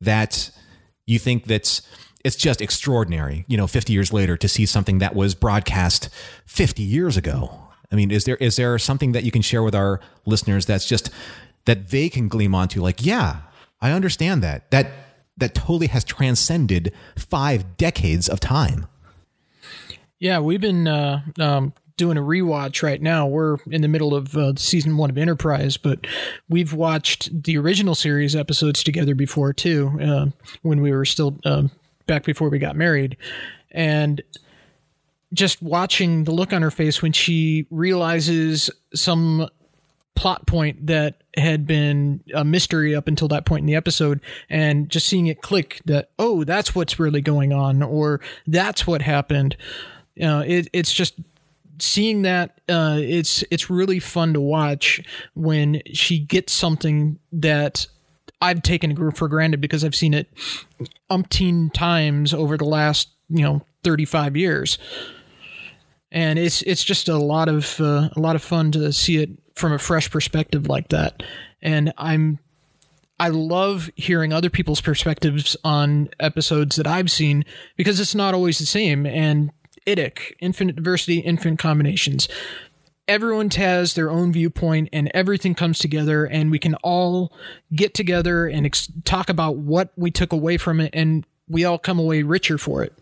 [0.00, 0.50] that
[1.06, 1.82] you think that's
[2.24, 6.08] it's just extraordinary you know 50 years later to see something that was broadcast
[6.46, 7.62] 50 years ago?
[7.92, 10.86] I mean is there is there something that you can share with our listeners that's
[10.86, 11.10] just
[11.66, 13.42] that they can gleam onto like yeah
[13.80, 14.88] i understand that that
[15.36, 18.86] that totally has transcended five decades of time.
[20.18, 23.26] Yeah, we've been uh, um, doing a rewatch right now.
[23.26, 26.06] We're in the middle of uh, season one of Enterprise, but
[26.48, 30.26] we've watched the original series episodes together before too, uh,
[30.62, 31.70] when we were still um,
[32.06, 33.16] back before we got married,
[33.70, 34.22] and
[35.34, 39.48] just watching the look on her face when she realizes some
[40.14, 44.88] plot point that had been a mystery up until that point in the episode and
[44.88, 49.54] just seeing it click that oh that's what's really going on or that's what happened
[50.22, 51.14] uh, it, it's just
[51.78, 55.02] seeing that uh, it's it's really fun to watch
[55.34, 57.86] when she gets something that
[58.40, 60.28] I've taken for granted because I've seen it
[61.10, 64.78] umpteen times over the last you know 35 years.
[66.12, 69.30] And it's it's just a lot of uh, a lot of fun to see it
[69.54, 71.22] from a fresh perspective like that.
[71.62, 72.38] And i'm
[73.18, 78.58] i love hearing other people's perspectives on episodes that i've seen because it's not always
[78.58, 79.06] the same.
[79.06, 79.50] And
[79.86, 82.28] IDIC, infinite diversity, infinite combinations.
[83.08, 87.32] Everyone has their own viewpoint and everything comes together and we can all
[87.74, 91.78] get together and ex- talk about what we took away from it and we all
[91.78, 92.92] come away richer for it.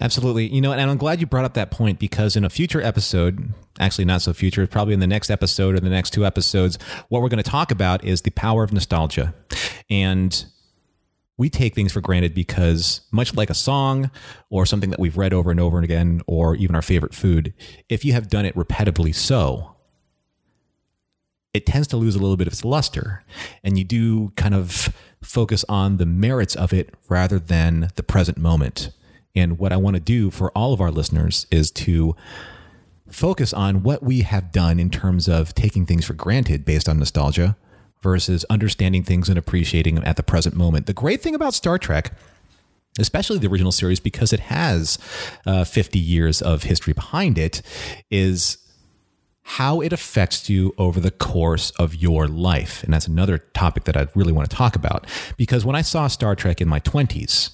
[0.00, 0.48] Absolutely.
[0.48, 3.52] You know, and I'm glad you brought up that point because in a future episode,
[3.78, 7.22] actually not so future, probably in the next episode or the next two episodes, what
[7.22, 9.34] we're going to talk about is the power of nostalgia.
[9.88, 10.44] And
[11.40, 14.10] we take things for granted because much like a song
[14.50, 17.54] or something that we've read over and over and again or even our favorite food,
[17.88, 19.74] if you have done it repetitively so,
[21.54, 23.24] it tends to lose a little bit of its luster
[23.64, 28.36] and you do kind of focus on the merits of it rather than the present
[28.36, 28.90] moment.
[29.34, 32.14] And what I want to do for all of our listeners is to
[33.08, 36.98] focus on what we have done in terms of taking things for granted based on
[36.98, 37.56] nostalgia
[38.02, 40.86] versus understanding things and appreciating them at the present moment.
[40.86, 42.12] The great thing about Star Trek
[42.98, 44.98] especially the original series because it has
[45.46, 47.62] uh, 50 years of history behind it
[48.10, 48.58] is
[49.42, 53.96] how it affects you over the course of your life and that's another topic that
[53.96, 57.50] i really want to talk about because when i saw star trek in my 20s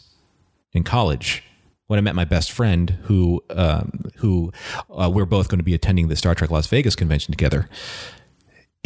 [0.72, 1.42] in college
[1.86, 4.52] when I met my best friend, who um, who
[4.90, 7.68] uh, we're both going to be attending the Star Trek Las Vegas convention together,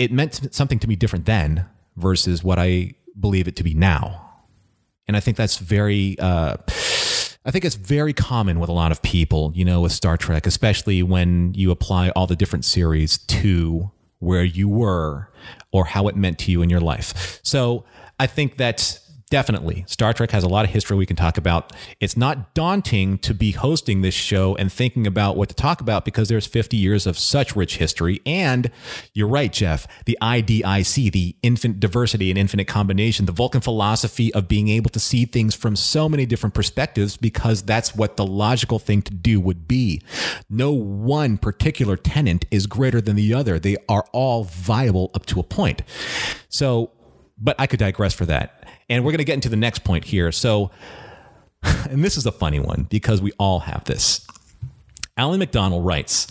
[0.00, 4.32] it meant something to me different then versus what I believe it to be now.
[5.06, 6.56] And I think that's very, uh,
[7.44, 10.46] I think it's very common with a lot of people, you know, with Star Trek,
[10.46, 15.30] especially when you apply all the different series to where you were
[15.70, 17.38] or how it meant to you in your life.
[17.42, 17.84] So
[18.18, 18.98] I think that
[19.30, 19.84] Definitely.
[19.86, 21.72] Star Trek has a lot of history we can talk about.
[22.00, 26.04] It's not daunting to be hosting this show and thinking about what to talk about
[26.04, 28.20] because there's 50 years of such rich history.
[28.26, 28.72] And
[29.14, 34.48] you're right, Jeff, the IDIC, the infinite diversity and infinite combination, the Vulcan philosophy of
[34.48, 38.80] being able to see things from so many different perspectives because that's what the logical
[38.80, 40.02] thing to do would be.
[40.48, 43.60] No one particular tenant is greater than the other.
[43.60, 45.82] They are all viable up to a point.
[46.48, 46.90] So,
[47.38, 48.59] but I could digress for that.
[48.90, 50.31] And we're going to get into the next point here.
[50.33, 50.70] So,
[51.62, 54.26] and this is a funny one because we all have this.
[55.16, 56.26] Alan McDonald writes,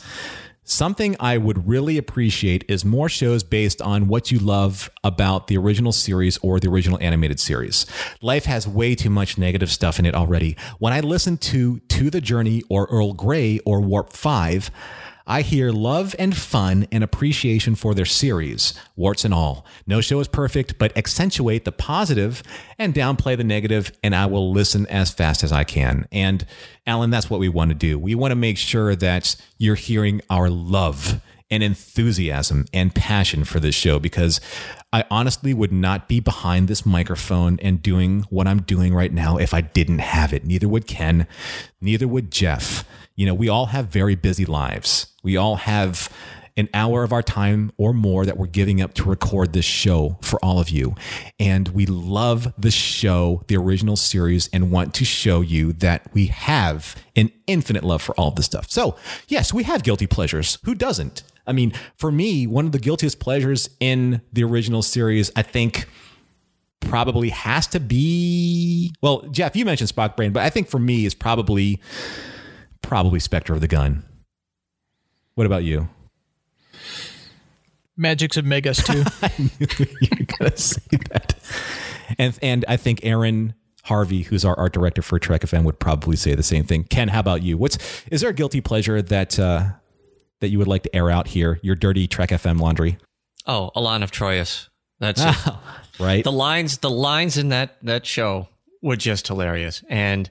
[0.70, 5.58] Something I would really appreciate is more shows based on what you love about the
[5.58, 7.88] original series or the original animated series.
[8.22, 10.56] Life has way too much negative stuff in it already.
[10.78, 14.70] When I listen to To the Journey or Earl Grey or Warp 5,
[15.30, 19.64] I hear love and fun and appreciation for their series, warts and all.
[19.86, 22.42] No show is perfect, but accentuate the positive
[22.80, 26.08] and downplay the negative, and I will listen as fast as I can.
[26.12, 26.48] And
[26.88, 28.00] Alan, that's what we want to do.
[28.00, 33.60] We want to make sure that you're hearing our love and enthusiasm and passion for
[33.60, 34.42] this show because
[34.92, 39.38] I honestly would not be behind this microphone and doing what I'm doing right now
[39.38, 40.44] if I didn't have it.
[40.44, 41.28] Neither would Ken,
[41.82, 42.84] neither would Jeff.
[43.20, 45.08] You know, we all have very busy lives.
[45.24, 46.10] We all have
[46.56, 50.18] an hour of our time or more that we're giving up to record this show
[50.22, 50.96] for all of you.
[51.38, 56.28] And we love the show, the original series, and want to show you that we
[56.28, 58.72] have an infinite love for all of this stuff.
[58.72, 58.96] So,
[59.28, 60.58] yes, we have guilty pleasures.
[60.64, 61.24] Who doesn't?
[61.46, 65.88] I mean, for me, one of the guiltiest pleasures in the original series, I think
[66.80, 71.06] probably has to be well jeff you mentioned spock brain but i think for me
[71.06, 71.80] is probably
[72.90, 74.04] probably Spectre of the Gun.
[75.36, 75.90] What about you?
[77.98, 79.04] Magicks of Megas-Tu.
[79.22, 79.68] I knew
[80.02, 80.82] you were gonna say
[81.12, 81.36] that.
[82.18, 86.16] And and I think Aaron Harvey, who's our art director for Trek FM, would probably
[86.16, 86.84] say the same thing.
[86.84, 87.60] Ken, how about you?
[87.60, 87.78] What's
[88.10, 89.68] is there a guilty pleasure that uh,
[90.40, 91.60] that you would like to air out here?
[91.62, 92.98] Your dirty Trek FM laundry.
[93.46, 94.68] Oh, Elaan of Troyius.
[95.00, 95.22] That's
[96.00, 96.24] right?
[96.24, 98.48] The lines, the lines in that that show
[98.82, 99.84] were just hilarious.
[99.90, 100.28] And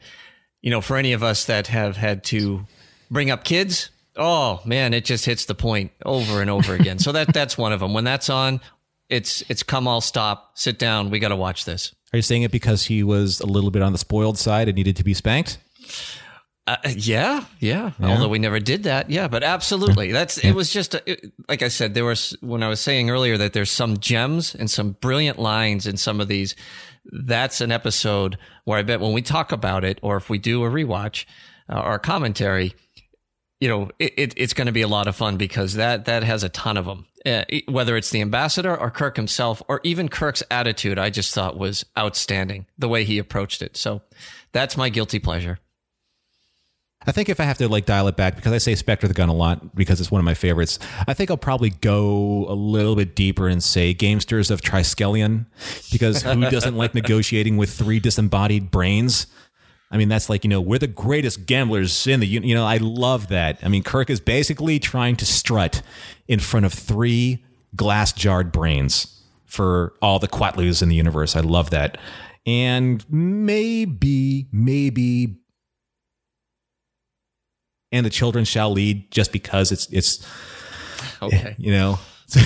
[0.62, 2.66] you know, for any of us that have had to
[3.10, 6.98] bring up kids, oh man, it just hits the point over and over again.
[6.98, 7.94] so that that's one of them.
[7.94, 8.60] When that's on,
[9.08, 11.94] it's it's come all stop, sit down, we got to watch this.
[12.12, 14.76] Are you saying it because he was a little bit on the spoiled side and
[14.76, 15.58] needed to be spanked?
[16.66, 19.08] Uh, yeah, yeah, Although we never did that.
[19.08, 20.12] Yeah, but absolutely.
[20.12, 23.08] That's it was just a, it, like I said there was when I was saying
[23.08, 26.54] earlier that there's some gems and some brilliant lines in some of these.
[27.10, 30.64] That's an episode where I bet when we talk about it or if we do
[30.64, 31.24] a rewatch
[31.68, 32.74] uh, or a commentary,
[33.60, 36.22] you know, it, it, it's going to be a lot of fun because that that
[36.22, 37.06] has a ton of them.
[37.26, 41.58] Uh, whether it's the ambassador or Kirk himself or even Kirk's attitude, I just thought
[41.58, 43.76] was outstanding the way he approached it.
[43.76, 44.02] So
[44.52, 45.58] that's my guilty pleasure.
[47.06, 49.14] I think if I have to like dial it back because I say Spectre the
[49.14, 52.54] Gun a lot because it's one of my favorites, I think I'll probably go a
[52.54, 55.46] little bit deeper and say Gamesters of Triskelion
[55.92, 59.26] because who doesn't like negotiating with three disembodied brains?
[59.90, 62.76] I mean, that's like, you know, we're the greatest gamblers in the, you know, I
[62.76, 63.58] love that.
[63.62, 65.80] I mean, Kirk is basically trying to strut
[66.26, 67.42] in front of three
[67.74, 71.36] glass jarred brains for all the quatloos in the universe.
[71.36, 71.96] I love that.
[72.44, 75.38] And maybe, maybe
[77.92, 80.26] and the children shall lead just because it's it's
[81.22, 81.98] okay you know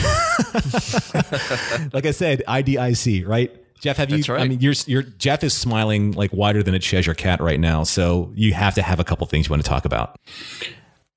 [1.93, 4.41] like i said idic right jeff have you That's right.
[4.43, 7.83] i mean you're, you're jeff is smiling like wider than a cheshire cat right now
[7.83, 10.17] so you have to have a couple things you want to talk about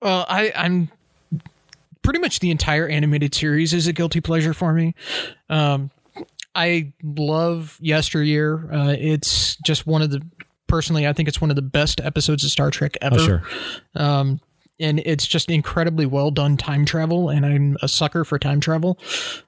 [0.02, 0.90] Well, I, I'm
[2.04, 4.94] pretty much the entire animated series is a guilty pleasure for me.
[5.50, 5.90] Um,
[6.54, 8.72] I love Yesteryear.
[8.72, 10.22] Uh, it's just one of the
[10.68, 13.16] personally, I think it's one of the best episodes of Star Trek ever.
[13.20, 13.44] oh sure
[13.96, 14.40] Um,
[14.80, 19.00] and it's just incredibly well done time travel, and I'm a sucker for time travel.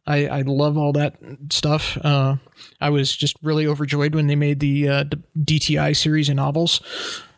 [0.05, 1.15] I, I love all that
[1.51, 1.97] stuff.
[2.01, 2.37] Uh,
[2.79, 6.81] I was just really overjoyed when they made the, uh, the DTI series of novels.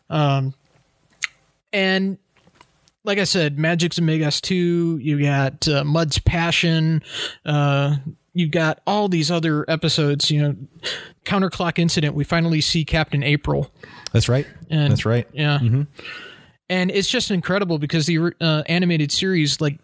[0.10, 0.54] Um,
[1.74, 2.20] and
[3.04, 7.02] like I said, Magicks and Megas-Tu, you got uh, Mudd's Passion,
[8.40, 10.56] uh, you got all these other episodes, you know,
[11.26, 13.72] Counterclock Incident, we finally see Captain April.
[14.14, 15.60] that's right And- that's right Yeah.
[16.72, 19.80] And it's just incredible because the uh, animated series, like,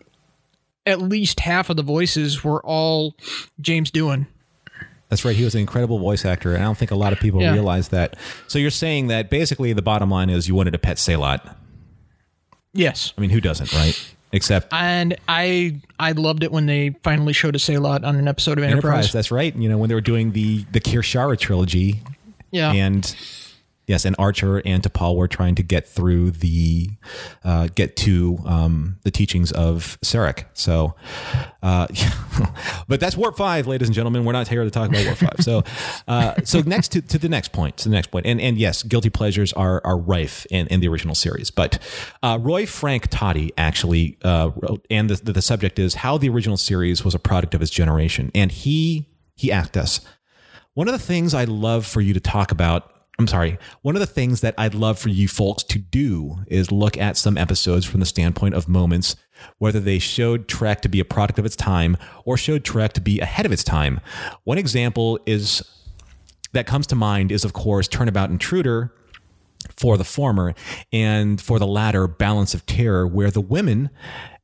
[0.85, 3.15] at least half of the voices were all
[3.59, 4.27] James Doohan.
[5.09, 7.19] that's right he was an incredible voice actor and i don't think a lot of
[7.19, 7.53] people Yeah.
[7.53, 8.15] realize that
[8.47, 11.55] so you're saying that basically the bottom line is you wanted a pet sehlat.
[12.73, 13.13] Yes.
[13.17, 17.55] i mean who doesn't right except And I I loved it when they finally showed
[17.55, 18.83] a sehlat on an episode of Enterprise.
[19.05, 19.11] Enterprise.
[19.13, 19.55] That's right.
[19.55, 22.01] You know, when they were doing the the Kir'Shara trilogy,
[22.51, 22.71] Yeah.
[22.73, 23.15] and
[23.87, 26.89] yes, and Archer and T'Pol were trying to get through the
[27.43, 30.45] uh, get to um, the teachings of Surak.
[30.53, 30.95] So,
[31.61, 31.87] uh,
[32.87, 34.25] but that's Warp Five, ladies and gentlemen.
[34.25, 35.35] We're not here to talk about Warp Five.
[35.41, 35.63] So,
[36.07, 38.83] uh, so next to, to the next point, to the next point, and and yes,
[38.83, 41.51] guilty pleasures are are rife in, in the original series.
[41.51, 41.79] But
[42.23, 46.57] uh, Roy Frank Toddy actually uh, wrote, and the, the subject is how the original
[46.57, 50.01] series was a product of its generation, and he he asked us.
[50.73, 54.01] One of the things I'd love for you to talk about, I'm sorry, one of
[54.01, 57.85] the things that I'd love for you folks to do is look at some episodes
[57.85, 59.15] from the standpoint of moments,
[59.57, 61.95] whether they showed Trek to be a product of its time
[62.25, 64.01] or showed Trek to be ahead of its time.
[64.43, 65.63] One example is
[66.51, 68.93] that comes to mind is, of course, Turnabout Intruder
[69.75, 70.53] for the former,
[70.91, 73.89] and for the latter, Balance of Terror, where the women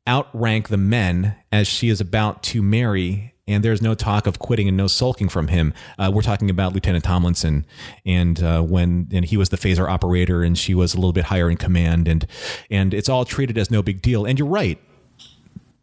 [0.07, 3.30] outrank the men as she is about to marry.
[3.47, 5.73] And there's no talk of quitting and no sulking from him.
[5.97, 7.65] Uh, we're talking about Lieutenant Tomlinson,
[8.05, 11.25] and uh, when and he was the phaser operator, and she was a little bit
[11.25, 12.27] higher in command, and
[12.69, 14.25] and it's all treated as no big deal.
[14.25, 14.79] And you're right,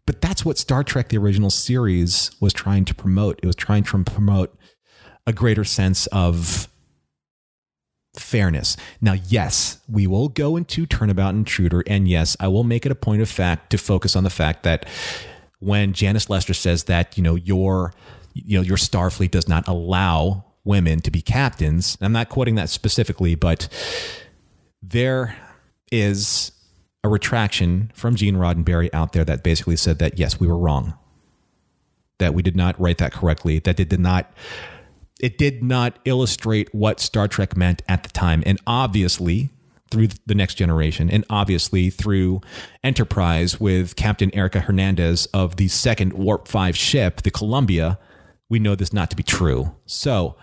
[0.07, 3.41] but that's what Star Trek: The Original Series was trying to promote.
[3.43, 4.57] It was trying to promote
[5.27, 6.69] a greater sense of
[8.17, 8.77] fairness.
[9.01, 12.97] Now, yes, we will go into Turnabout Intruder, and yes, I will make it a
[12.97, 14.87] point of fact to focus on the fact that
[15.61, 17.93] when Janice Lester says that you know your
[18.35, 22.69] you know your Starfleet does not allow women to be captains, I'm not quoting that
[22.69, 23.69] specifically, but
[24.83, 25.37] there
[25.91, 26.53] is
[27.03, 30.95] a retraction from Gene Roddenberry out there that basically said that yes, we were wrong,
[32.19, 34.33] that we did not write that correctly, that it did not
[35.21, 38.43] it did not illustrate what Star Trek meant at the time.
[38.47, 39.51] And obviously,
[39.91, 42.41] through the next generation, and obviously through
[42.83, 47.99] Enterprise with Captain Erica Hernandez of the second Warp 5 ship, the Columbia,
[48.49, 49.75] we know this not to be true.
[49.87, 50.37] So,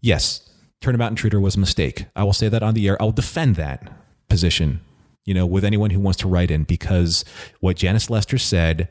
[0.00, 0.48] yes,
[0.80, 2.06] Turnabout Intruder was a mistake.
[2.14, 3.00] I will say that on the air.
[3.00, 3.90] I will defend that
[4.28, 4.80] position,
[5.24, 7.24] you know, with anyone who wants to write in because
[7.60, 8.88] what Janice Lester said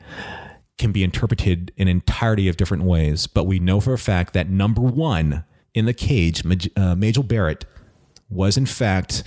[0.78, 3.26] can be interpreted in entirety of different ways.
[3.26, 6.42] But we know for a fact that number one in the cage,
[6.76, 7.64] uh, Majel Barrett,
[8.34, 9.22] was in fact,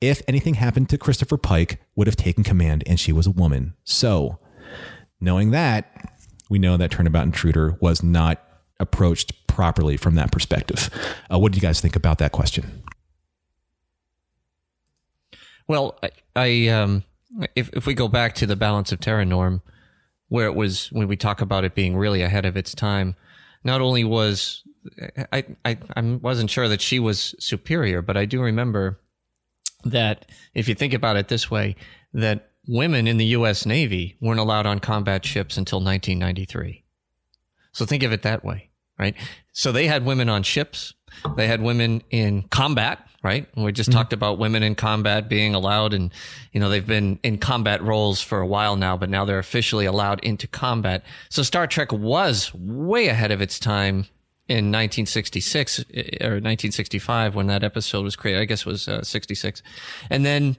[0.00, 3.74] if anything happened to Christopher Pike, would have taken command, and she was a woman.
[3.84, 4.38] So,
[5.20, 6.14] knowing that,
[6.48, 8.42] we know that Turnabout Intruder was not
[8.78, 10.90] approached properly from that perspective.
[11.30, 12.82] Uh, what do you guys think about that question?
[15.68, 17.04] Well, I, I um,
[17.54, 19.62] if if we go back to the balance of Terror norm,
[20.28, 23.14] where it was when we talk about it being really ahead of its time,
[23.62, 24.64] not only was
[25.32, 29.00] I I I wasn't sure that she was superior, but I do remember
[29.84, 31.76] that if you think about it this way,
[32.12, 33.66] that women in the U.S.
[33.66, 36.84] Navy weren't allowed on combat ships until 1993.
[37.72, 39.14] So think of it that way, right?
[39.52, 40.94] So they had women on ships,
[41.36, 43.46] they had women in combat, right?
[43.56, 43.98] We just mm-hmm.
[43.98, 46.12] talked about women in combat being allowed and,
[46.52, 49.86] you know, they've been in combat roles for a while now, but now they're officially
[49.86, 51.04] allowed into combat.
[51.28, 54.06] So Star Trek was way ahead of its time
[54.50, 58.42] in 1966 eh, or 1965 when that episode was created.
[58.42, 59.62] I guess it was uh, 66.
[60.10, 60.56] And then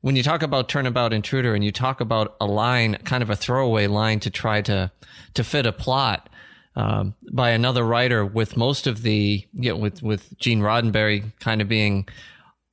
[0.00, 3.36] when you talk about turnabout intruder and you talk about a line, kind of a
[3.36, 4.90] throwaway line to try to,
[5.34, 6.28] to fit a plot,
[6.74, 11.60] um, by another writer with most of the you know, with with Gene Roddenberry kind
[11.60, 12.08] of being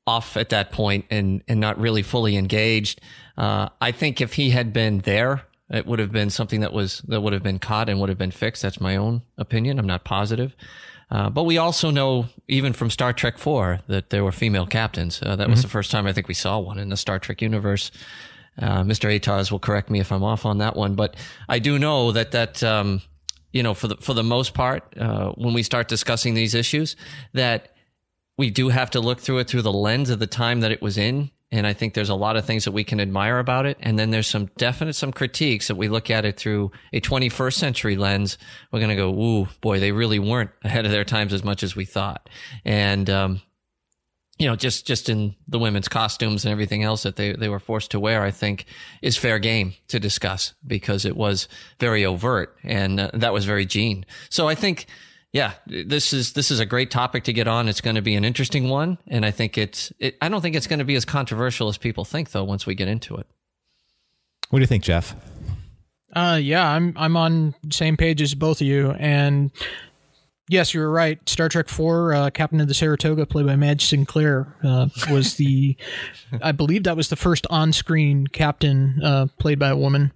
[0.06, 3.02] off at that point and and not really fully engaged.
[3.38, 7.00] Uh, I think if he had been there, it would have been something that was
[7.08, 8.62] that would have been caught and would have been fixed.
[8.62, 9.80] That's my own opinion.
[9.80, 10.56] I'm not positive.
[11.10, 15.22] Uh, but we also know, even from Star Trek 4, that there were female captains.
[15.22, 15.52] Uh, that mm-hmm.
[15.52, 17.92] was the first time I think we saw one in the Star Trek universe.
[18.60, 19.10] Uh, Mr.
[19.18, 21.16] AtoZ will correct me if I'm off on that one, but
[21.48, 23.02] I do know that that um,
[23.54, 26.96] you know, for the for the most part, uh, when we start discussing these issues,
[27.34, 27.74] that
[28.38, 30.82] we do have to look through it through the lens of the time that it
[30.82, 31.32] was in.
[31.52, 33.78] And I think there's a lot of things that we can admire about it.
[33.80, 37.54] And then there's some definite, some critiques that we look at it through a 21st
[37.54, 38.38] century lens.
[38.72, 41.64] We're going to go, ooh, boy, they really weren't ahead of their times as much
[41.64, 42.30] as we thought.
[42.66, 43.42] And, um,
[44.38, 47.60] you know, just just in the women's costumes and everything else that they they were
[47.60, 48.66] forced to wear, I think
[49.02, 51.48] is fair game to discuss because it was
[51.80, 54.06] very overt and uh, that was very Gene.
[54.30, 54.86] So I think,
[55.38, 57.68] yeah, this is this is a great topic to get on.
[57.68, 59.94] It's going to be an interesting one, and I think it's.
[60.00, 62.44] It, I don't think it's going to be as controversial as people think, though.
[62.44, 63.28] Once we get into it,
[64.50, 65.16] what do you think, Jeff?
[66.12, 69.52] Uh, yeah, I'm I'm on same page as both of you, and
[70.50, 71.20] Yes, you were right.
[71.30, 75.76] Star Trek Four, uh, Captain of the Saratoga, played by Madge Sinclair, uh, was the,
[76.42, 80.14] I believe that was the first on-screen captain uh, played by a woman.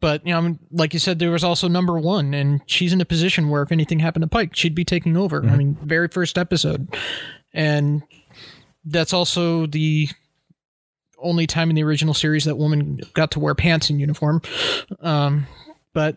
[0.00, 3.04] But you know, like you said, there was also number one, and she's in a
[3.04, 5.40] position where if anything happened to Pike, she'd be taking over.
[5.40, 5.50] Mm-hmm.
[5.50, 6.96] I mean, very first episode,
[7.52, 8.02] and
[8.84, 10.08] that's also the
[11.20, 14.40] only time in the original series that woman got to wear pants in uniform.
[15.00, 15.46] Um,
[15.92, 16.16] but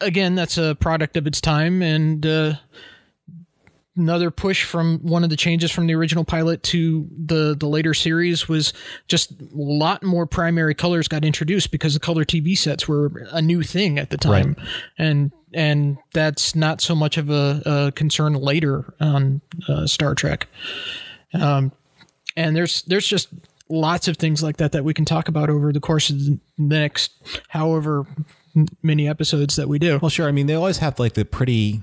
[0.00, 2.54] again, that's a product of its time and uh,
[3.96, 7.92] another push from one of the changes from the original pilot to the the later
[7.92, 8.72] series was
[9.06, 13.42] just a lot more primary colors got introduced because the color TV sets were a
[13.42, 14.68] new thing at the time, right.
[14.98, 20.46] and and that's not so much of a, a concern later on uh, Star Trek.
[21.34, 21.72] Um,
[22.36, 23.28] and there's there's just
[23.68, 26.38] lots of things like that that we can talk about over the course of the
[26.58, 27.12] next
[27.48, 28.06] however
[28.82, 29.98] many episodes that we do.
[30.00, 30.28] Well, sure.
[30.28, 31.82] I mean, they always have like the pretty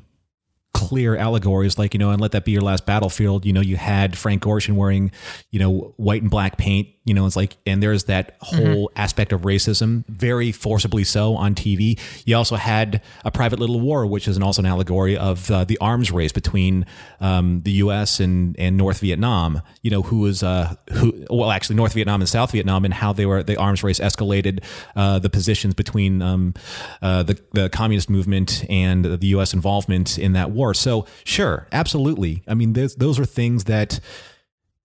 [0.73, 3.75] clear allegories like you know and let that be your last battlefield you know you
[3.75, 5.11] had frank gorshin wearing
[5.49, 8.99] you know white and black paint you know it's like and there's that whole mm-hmm.
[8.99, 14.05] aspect of racism very forcibly so on tv you also had a private little war
[14.05, 16.85] which is an, also an allegory of uh, the arms race between
[17.19, 21.75] um, the us and and north vietnam you know who was uh who well actually
[21.75, 24.63] north vietnam and south vietnam and how they were the arms race escalated
[24.95, 26.53] uh, the positions between um,
[27.01, 32.43] uh, the the communist movement and the us involvement in that war so sure absolutely
[32.47, 33.99] i mean those are things that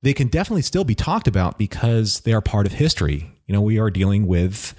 [0.04, 3.32] they can definitely still be talked about because they are part of history.
[3.46, 4.74] You know, we are dealing with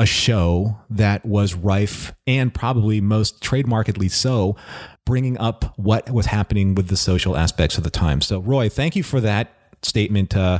[0.00, 4.56] a show that was rife and probably most trademarkedly so,
[5.06, 8.20] bringing up what was happening with the social aspects of the time.
[8.20, 9.52] So, Roy, thank you for that
[9.82, 10.36] statement.
[10.36, 10.58] Uh,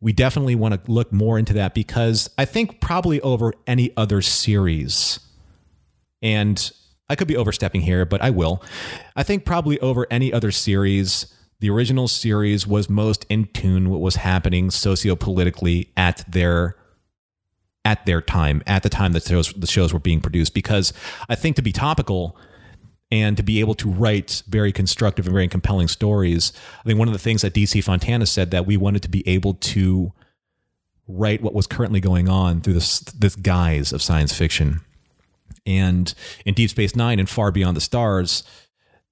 [0.00, 4.22] we definitely want to look more into that because I think probably over any other
[4.22, 5.20] series,
[6.20, 6.68] and
[7.12, 8.62] I could be overstepping here, but I will.
[9.14, 11.26] I think probably over any other series
[11.62, 16.76] the original series was most in tune with what was happening sociopolitically at their
[17.84, 20.54] at their time, at the time that shows, the shows were being produced.
[20.54, 20.92] Because
[21.28, 22.36] I think to be topical
[23.12, 27.06] and to be able to write very constructive and very compelling stories, I think one
[27.06, 30.12] of the things that DC Fontana said that we wanted to be able to
[31.06, 34.80] write what was currently going on through this this guise of science fiction.
[35.66, 36.12] And
[36.44, 38.44] in Deep Space Nine and Far Beyond the Stars,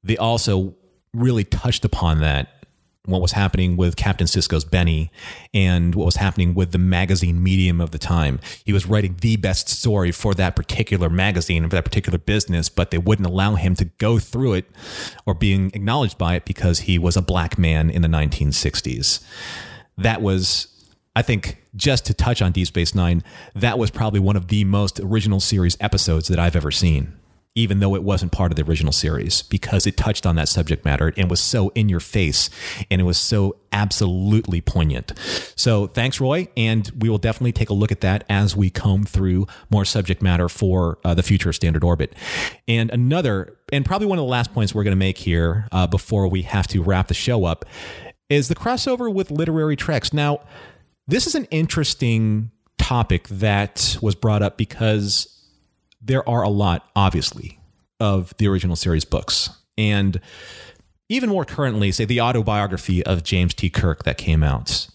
[0.03, 0.75] they also
[1.13, 2.61] really touched upon that
[3.07, 5.11] what was happening with Captain Sisko's Benny
[5.55, 8.41] and what was happening with the magazine medium of the time.
[8.65, 12.69] He was writing the best story for that particular magazine, and for that particular business,
[12.69, 14.67] but they wouldn't allow him to go through it
[15.27, 19.25] or being acknowledged by it because he was a black man in the 1960s.
[19.97, 20.69] That was,
[21.21, 23.23] I think, just to touch on Deep Space Nine,
[23.55, 27.13] that was probably one of the most original series episodes that I've ever seen
[27.57, 30.85] even though it wasn't part of the original series, because it touched on that subject
[30.85, 32.49] matter and was so in your face
[32.93, 35.13] and it was so absolutely poignant.
[35.57, 36.47] So thanks, Roy.
[36.57, 40.23] And we will definitely take a look at that as we comb through more subject
[40.23, 42.15] matter for uh, the future of Standard Orbit.
[42.69, 45.89] And another, and probably one of the last points we're going to make here uh,
[45.89, 47.65] before we have to wrap the show up
[48.29, 50.13] is the crossover with literary treks.
[50.13, 50.41] Now,
[51.11, 55.27] this is an interesting topic that was brought up because
[56.01, 57.59] there are a lot, obviously,
[57.99, 59.51] of the original series books.
[59.77, 60.21] And
[61.09, 63.69] even more currently, say the autobiography of James T.
[63.69, 64.89] Kirk that came out.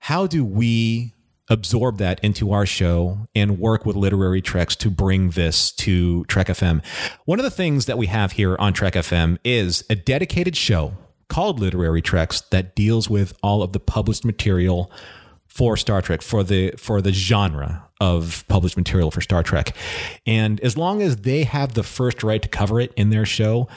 [0.00, 1.12] How do we
[1.48, 6.46] absorb that into our show and work with literary treks to bring this to Trek
[6.46, 6.82] FM?
[7.26, 10.94] One of the things that we have here on Trek FM is a dedicated show
[11.28, 14.90] called Literary Treks that deals with all of the published material
[15.46, 19.74] for Star Trek for the for the genre of published material for Star Trek.
[20.26, 23.68] And as long as they have the first right to cover it in their show,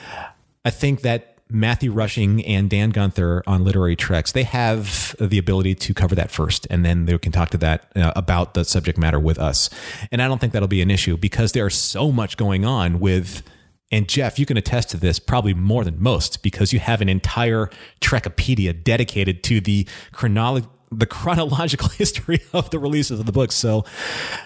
[0.65, 5.75] I think that Matthew Rushing and Dan Gunther on Literary Treks, they have the ability
[5.75, 8.97] to cover that first, and then they can talk to that uh, about the subject
[8.97, 9.69] matter with us.
[10.11, 13.43] And I don't think that'll be an issue because there's so much going on with.
[13.91, 17.07] And Jeff, you can attest to this probably more than most because you have an
[17.07, 17.69] entire
[18.01, 23.55] Trekopedia dedicated to the chronology the chronological history of the releases of the books.
[23.55, 23.83] So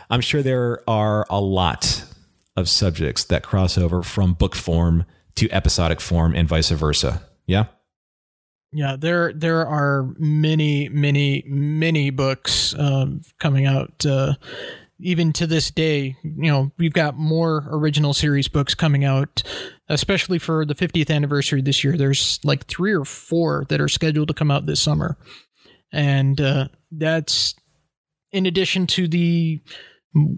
[0.09, 2.03] I'm sure there are a lot
[2.55, 7.21] of subjects that cross over from book form to episodic form and vice versa.
[7.45, 7.65] Yeah.
[8.73, 14.05] Yeah, there there are many, many, many books um, coming out.
[14.05, 14.35] Uh,
[15.01, 19.43] even to this day, you know, we've got more original series books coming out,
[19.89, 21.97] especially for the 50th anniversary this year.
[21.97, 25.17] There's like three or four that are scheduled to come out this summer
[25.91, 27.55] and uh, that's
[28.31, 29.61] in addition to the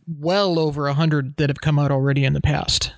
[0.07, 2.93] well over a hundred that have come out already in the past.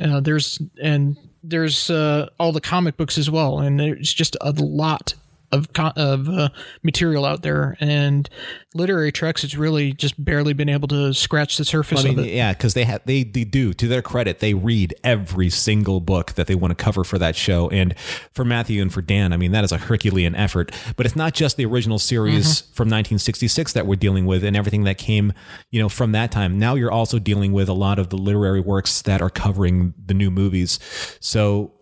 [0.00, 4.50] Uh, there's and there's uh, all the comic books as well, and there's just a
[4.52, 5.14] lot
[5.52, 6.48] of of uh,
[6.82, 8.28] material out there, and
[8.74, 12.28] literary treks has really just barely been able to scratch the surface well, I mean.
[12.28, 16.32] Yeah, because they have they, they do to their credit, they read every single book
[16.32, 17.68] that they want to cover for that show.
[17.70, 17.98] And
[18.32, 20.72] for Matthew and for Dan, I mean that is a Herculean effort.
[20.96, 22.74] But it's not just the original series mm-hmm.
[22.74, 25.32] from 1966 that we're dealing with, and everything that came
[25.70, 26.58] you know from that time.
[26.58, 30.14] Now you're also dealing with a lot of the literary works that are covering the
[30.14, 30.78] new movies.
[31.20, 31.75] So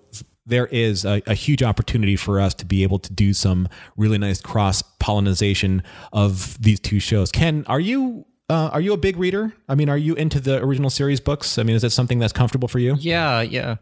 [0.46, 4.18] there is a, a, huge opportunity for us to be able to do some really
[4.18, 5.82] nice cross pollination
[6.12, 7.32] of these two shows.
[7.32, 9.54] Ken, are you uh, are you a big reader?
[9.68, 11.58] I mean, are you into the original series books?
[11.58, 12.96] I mean, is that something that's comfortable for you?
[12.98, 13.76] Yeah, yeah,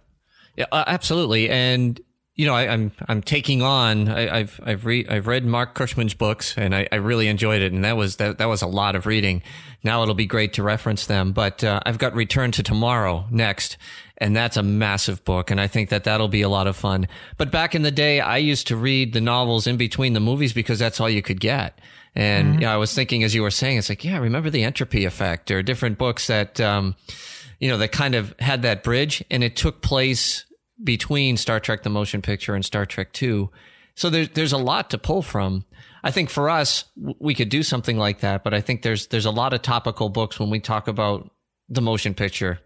[0.56, 1.50] yeah, uh, absolutely.
[1.50, 2.00] And
[2.34, 4.08] you know, I, am I'm, I'm taking on.
[4.08, 7.72] I, have I've read I've read Marc Cushman's books, and I, I really enjoyed it.
[7.72, 9.42] And that was that that was a lot of reading.
[9.84, 11.32] Now it'll be great to reference them.
[11.32, 13.76] But uh, I've got Return to Tomorrow next,
[14.22, 17.08] and that's a massive book and i think that that'll be a lot of fun.
[17.36, 20.52] But back in the day i used to read the novels in between the movies
[20.52, 21.78] because that's all you could get.
[22.14, 22.60] And mm-hmm.
[22.60, 25.04] you know, i was thinking as you were saying it's like yeah remember the entropy
[25.04, 26.94] effect or different books that um,
[27.58, 30.44] you know that kind of had that bridge and it took place
[30.82, 33.50] between star trek the motion picture and star trek 2
[33.94, 35.64] so there's there's a lot to pull from.
[36.04, 39.26] I think for us, we could do something like that, but I think there's there's
[39.26, 41.30] a lot of topical books when we talk about
[41.68, 42.60] the motion picture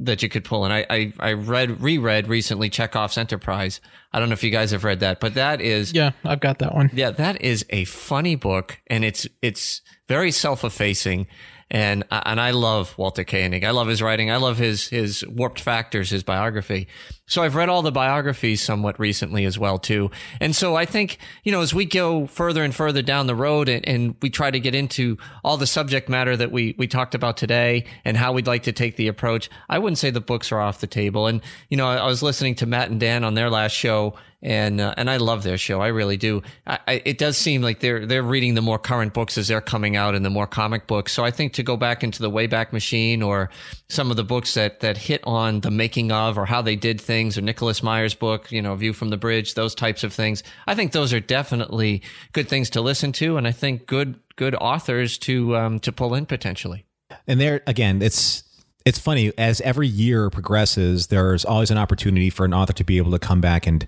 [0.00, 0.64] that you could pull.
[0.64, 3.80] And I, I, I read, reread recently Chekhov's Enterprise.
[4.12, 5.92] I don't know if you guys have read that, but that is.
[5.92, 6.90] Yeah, I've got that one.
[6.92, 11.26] Yeah, that is a funny book and it's, it's very self effacing
[11.70, 13.62] and and I love Walter Koenig.
[13.64, 14.30] I love his writing.
[14.30, 16.88] I love his his Warped Factors, his biography.
[17.30, 20.10] So I've read all the biographies somewhat recently as well too.
[20.40, 23.68] And so I think you know as we go further and further down the road
[23.68, 27.14] and, and we try to get into all the subject matter that we we talked
[27.14, 30.50] about today and how we'd like to take the approach, I wouldn't say the books
[30.50, 31.28] are off the table.
[31.28, 34.16] And you know I, I was listening to Matt and Dan on their last show
[34.42, 35.80] and uh, and I love their show.
[35.80, 36.42] I really do.
[36.66, 39.60] I, I, it does seem like they're they're reading the more current books as they're
[39.60, 41.12] coming out and the more comic books.
[41.12, 43.50] So I think to go back into the Wayback Machine or
[43.88, 47.00] some of the books that that hit on the making of or how they did
[47.00, 50.12] things things, or Nicholas Meyer's book, you know, View from the Bridge, those types of
[50.12, 50.42] things.
[50.66, 52.02] I think those are definitely
[52.32, 56.14] good things to listen to, and I think good good authors to um, to pull
[56.14, 56.86] in potentially.
[57.26, 58.44] And there again, it's
[58.86, 62.96] it's funny as every year progresses there's always an opportunity for an author to be
[62.96, 63.86] able to come back and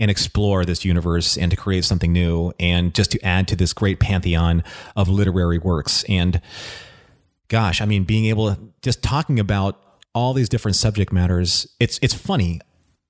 [0.00, 3.72] and explore this universe and to create something new and just to add to this
[3.72, 4.64] great pantheon
[4.96, 6.40] of literary works and
[7.46, 9.80] gosh i mean being able to just talking about
[10.12, 12.60] all these different subject matters it's it's funny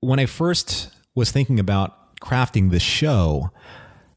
[0.03, 3.51] when i first was thinking about crafting this show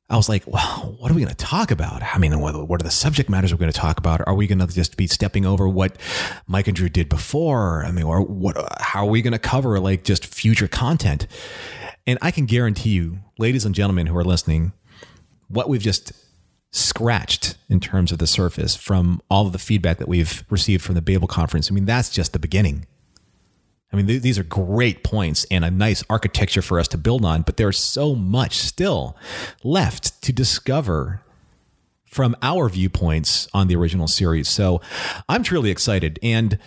[0.09, 2.01] I was like, well, what are we going to talk about?
[2.03, 4.20] I mean, what, are the subject matters we're going to talk about?
[4.26, 5.97] Are we going to just be stepping over what
[6.47, 7.84] Mike and Drew did before?
[7.84, 11.26] I mean, or what, how are we going to cover like just future content?
[12.07, 14.72] And I can guarantee you, ladies and gentlemen who are listening,
[15.49, 16.12] what we've just
[16.70, 20.95] scratched in terms of the surface from all of the feedback that we've received from
[20.95, 21.68] the Babel conference.
[21.68, 22.87] I mean, that's just the beginning.
[23.93, 27.24] I mean, th- these are great points and a nice architecture for us to build
[27.24, 29.16] on, but there's so much still
[29.62, 31.22] left to discover
[32.05, 34.49] from our viewpoints on the original series.
[34.49, 34.80] So
[35.28, 36.18] I'm truly excited.
[36.22, 36.59] And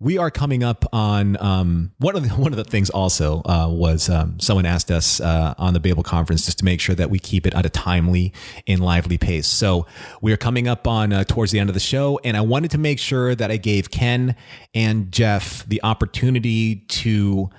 [0.00, 2.90] we are coming up on um, one of the, one of the things.
[2.90, 6.80] Also, uh, was um, someone asked us uh, on the Babel conference just to make
[6.80, 8.32] sure that we keep it at a timely
[8.66, 9.46] and lively pace.
[9.46, 9.86] So
[10.20, 12.70] we are coming up on uh, towards the end of the show, and I wanted
[12.72, 14.36] to make sure that I gave Ken
[14.74, 17.50] and Jeff the opportunity to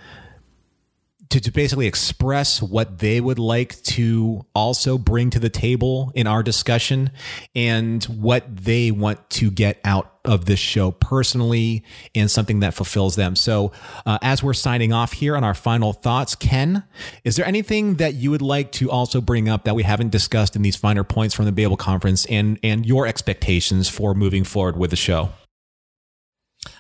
[1.30, 6.25] to, to basically express what they would like to also bring to the table in
[6.25, 7.11] our discussion
[7.53, 11.84] and what they want to get out of this show personally
[12.15, 13.36] and something that fulfills them.
[13.36, 13.71] So,
[14.05, 16.84] uh, as we're signing off here on our final thoughts, Ken,
[17.23, 20.55] is there anything that you would like to also bring up that we haven't discussed
[20.55, 24.77] in these finer points from the Babel conference and, and your expectations for moving forward
[24.77, 25.30] with the show?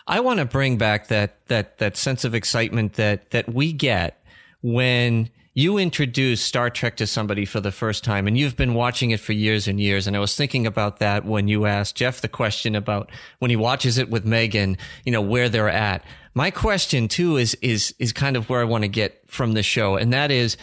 [0.07, 4.18] I want to bring back that that that sense of excitement that that we get
[4.61, 9.11] when you introduce Star Trek to somebody for the first time and you've been watching
[9.11, 10.07] it for years and years.
[10.07, 13.57] And I was thinking about that when you asked Jeff the question about when he
[13.57, 16.03] watches it with Megan, you know, where they're at.
[16.33, 19.63] My question too is, is, is kind of where I want to get from the
[19.63, 19.97] show.
[19.97, 20.55] And that is,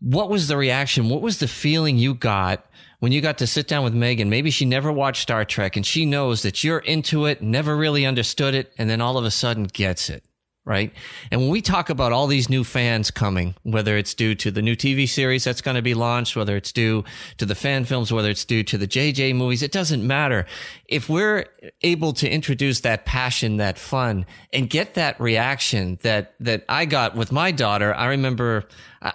[0.00, 1.08] what was the reaction?
[1.08, 2.66] What was the feeling you got
[2.98, 4.28] when you got to sit down with Megan?
[4.28, 8.04] Maybe she never watched Star Trek and she knows that you're into it, never really
[8.04, 10.24] understood it, and then all of a sudden gets it
[10.64, 10.92] right?
[11.32, 14.62] And when we talk about all these new fans coming, whether it's due to the
[14.62, 17.02] new TV series that's going to be launched, whether it's due
[17.38, 20.46] to the fan films, whether it's due to the JJ movies, it doesn't matter.
[20.86, 21.46] If we're
[21.80, 27.16] able to introduce that passion, that fun, and get that reaction that, that I got
[27.16, 28.68] with my daughter, I remember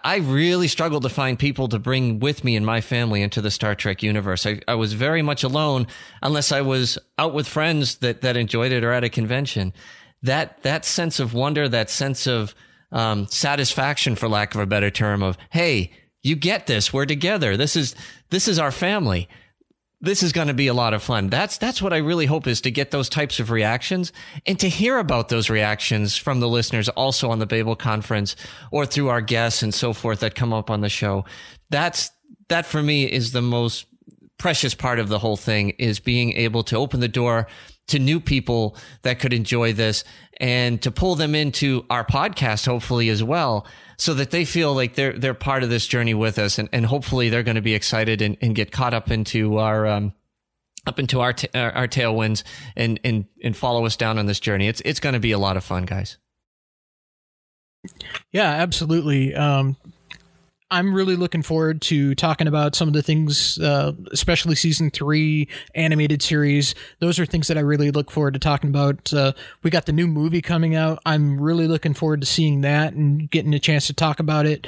[0.04, 3.50] I really struggled to find people to bring with me and my family into the
[3.50, 4.46] Star Trek universe.
[4.46, 5.88] I, I was very much alone
[6.22, 9.72] unless I was out with friends that, that enjoyed it or at a convention
[10.28, 12.56] that that sense of wonder, that sense of
[12.92, 16.94] um, satisfaction, for lack of a better term, of hey, you get this.
[16.94, 17.58] We're together.
[17.58, 17.96] This is
[18.30, 19.28] this is our family.
[20.00, 21.30] This is going to be a lot of fun.
[21.30, 24.14] That's that's what I really hope is to get those types of reactions
[24.46, 28.36] and to hear about those reactions from the listeners also on the Babel conference
[28.72, 31.26] or through our guests and so forth that come up on the show.
[31.72, 32.12] That's
[32.50, 33.88] that for me is the most
[34.38, 37.48] precious part of the whole thing is being able to open the door
[37.88, 40.04] to new people that could enjoy this
[40.40, 43.66] and to pull them into our podcast, hopefully as well,
[43.98, 46.60] so that they feel like they're, they're part of this journey with us.
[46.60, 49.88] And, and hopefully they're going to be excited and, and get caught up into our,
[49.88, 50.14] um,
[50.86, 52.44] up into our, t- our, tailwinds
[52.76, 54.68] and, and, and follow us down on this journey.
[54.68, 56.18] It's, it's going to be a lot of fun, guys.
[58.32, 59.34] Yeah, absolutely.
[59.34, 59.78] Um,
[60.70, 65.48] I'm really looking forward to talking about some of the things, uh, especially season three
[65.76, 66.76] animated series.
[67.00, 69.14] Those are things that I really look forward to talking about.
[69.14, 69.32] Uh,
[69.64, 71.00] we got the new movie coming out.
[71.06, 74.68] I'm really looking forward to seeing that and getting a chance to talk about it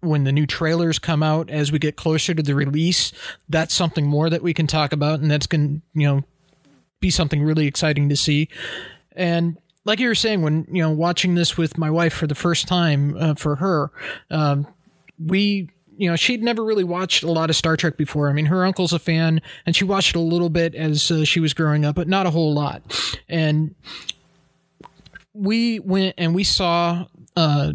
[0.00, 3.12] when the new trailers come out as we get closer to the release.
[3.48, 6.22] That's something more that we can talk about, and that's going to, you know,
[7.00, 8.48] be something really exciting to see.
[9.16, 12.36] And like you were saying, when you know watching this with my wife for the
[12.36, 13.90] first time uh, for her,
[14.30, 14.68] um,
[15.18, 18.28] we you know she'd never really watched a lot of Star Trek before.
[18.28, 21.40] I mean, her uncle's a fan, and she watched a little bit as uh, she
[21.40, 22.82] was growing up, but not a whole lot.
[23.28, 23.74] And
[25.34, 27.06] we went and we saw
[27.36, 27.72] uh,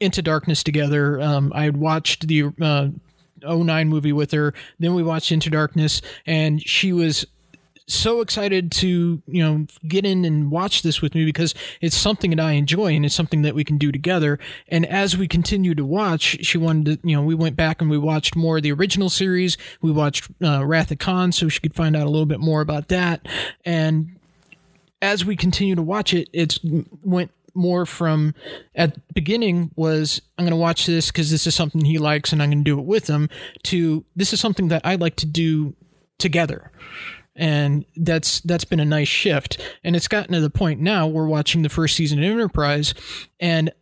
[0.00, 1.20] Into Darkness together.
[1.20, 2.88] Um, I had watched the uh,
[3.42, 4.54] 09 movie with her.
[4.78, 7.26] Then we watched Into Darkness, and she was
[7.94, 12.30] so excited to you know get in and watch this with me because it's something
[12.30, 14.38] that I enjoy and it's something that we can do together.
[14.68, 17.90] And as we continue to watch, she wanted to you know we went back and
[17.90, 19.56] we watched more of the original series.
[19.80, 22.60] We watched uh, Wrath of Khan so she could find out a little bit more
[22.60, 23.26] about that.
[23.64, 24.16] And
[25.02, 26.60] as we continue to watch it, it's
[27.02, 28.34] went more from
[28.74, 32.42] at beginning was I'm going to watch this because this is something he likes and
[32.42, 33.28] I'm going to do it with him
[33.64, 35.74] to this is something that I like to do
[36.18, 36.70] together.
[37.40, 39.58] And that's that's been a nice shift.
[39.82, 42.92] And it's gotten to the point now we're watching the first season of Enterprise
[43.40, 43.72] and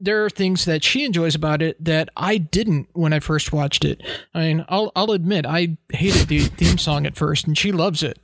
[0.00, 3.84] there are things that she enjoys about it that I didn't when I first watched
[3.84, 4.02] it.
[4.34, 8.02] I mean, I'll I'll admit I hated the theme song at first, and she loves
[8.02, 8.18] it.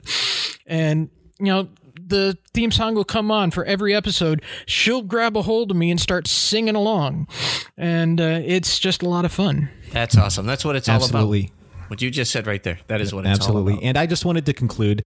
[0.67, 4.43] And you know, the theme song will come on for every episode.
[4.67, 7.29] She'll grab a hold of me and start singing along,
[7.79, 9.71] and uh, it's just a lot of fun.
[9.91, 10.47] That's awesome.
[10.47, 11.41] That's what it's Absolutely.
[11.41, 11.60] all about.
[11.91, 12.79] What you just said right there.
[12.87, 13.73] That is what it's Absolutely.
[13.73, 13.89] all about.
[13.89, 15.03] And I just wanted to conclude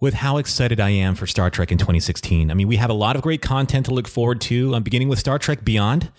[0.00, 2.50] with how excited I am for Star Trek in 2016.
[2.50, 5.08] I mean, we have a lot of great content to look forward to, I'm beginning
[5.08, 6.10] with Star Trek Beyond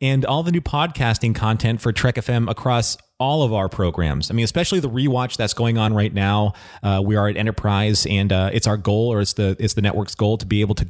[0.00, 4.28] and all the new podcasting content for Trek FM across all of our programs.
[4.28, 6.54] I mean, especially the rewatch that's going on right now.
[6.82, 9.82] Uh, we are at Enterprise, and uh, it's our goal, or it's the it's the
[9.82, 10.88] network's goal, to be able to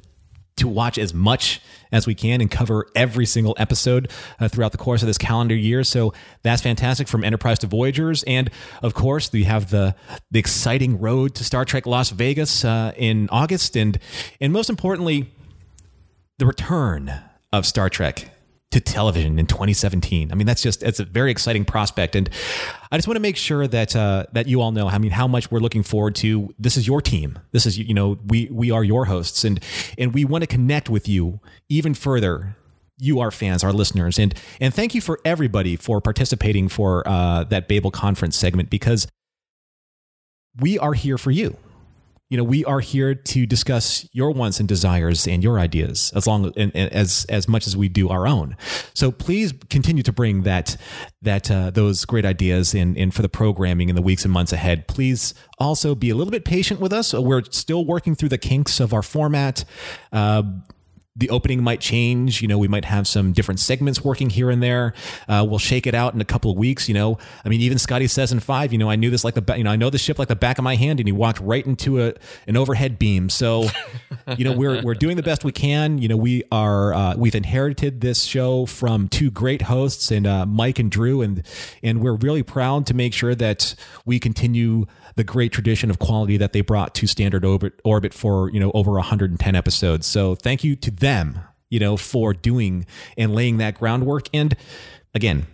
[0.56, 4.78] to watch as much as we can and cover every single episode uh, throughout the
[4.78, 5.84] course of this calendar year.
[5.84, 8.50] So that's fantastic from Enterprise to Voyagers, and
[8.82, 9.94] of course we have the
[10.30, 13.98] the exciting road to Star Trek Las Vegas uh, in August, and
[14.40, 15.30] and most importantly,
[16.38, 17.12] the return
[17.52, 18.30] of Star Trek
[18.72, 20.32] to television in 2017.
[20.32, 22.28] I mean, that's just it's a very exciting prospect, and
[22.90, 24.88] I just want to make sure that uh, that you all know.
[24.88, 26.54] I mean, how much we're looking forward to.
[26.58, 27.38] This is your team.
[27.52, 29.62] This is you know we we are your hosts, and
[29.96, 32.56] and we want to connect with you even further.
[32.98, 37.42] You, our fans, our listeners, and and thank you for everybody for participating for uh,
[37.44, 39.08] that Babel conference segment because
[40.60, 41.56] we are here for you
[42.32, 46.26] you know we are here to discuss your wants and desires and your ideas as
[46.26, 48.56] long and, and as as much as we do our own.
[48.94, 50.78] So please continue to bring that
[51.20, 54.50] that uh, those great ideas in in for the programming in the weeks and months
[54.50, 54.88] ahead.
[54.88, 57.12] Please also be a little bit patient with us.
[57.12, 59.66] We're still working through the kinks of our format.
[60.10, 60.42] Uh,
[61.14, 62.40] the opening might change.
[62.40, 64.94] You know, we might have some different segments working here and there.
[65.28, 66.88] Uh, we'll shake it out in a couple of weeks.
[66.88, 69.34] You know, I mean, even Scotty says in five, you know, I knew this like
[69.34, 71.08] the, ba- you know, I know the ship like the back of my hand, and
[71.08, 72.14] he walked right into a
[72.46, 73.28] an overhead beam.
[73.28, 73.68] So,
[74.36, 75.98] you know, we're we're doing the best we can.
[75.98, 80.46] You know, we are uh, we've inherited this show from two great hosts and uh,
[80.46, 81.46] Mike and Drew, and
[81.82, 83.74] and we're really proud to make sure that
[84.06, 84.86] we continue
[85.16, 88.70] the great tradition of quality that they brought to standard orbit orbit for you know
[88.74, 90.06] over 110 episodes.
[90.06, 91.40] So thank you to them
[91.70, 92.86] you know for doing
[93.16, 94.28] and laying that groundwork.
[94.32, 94.56] And
[95.14, 95.46] again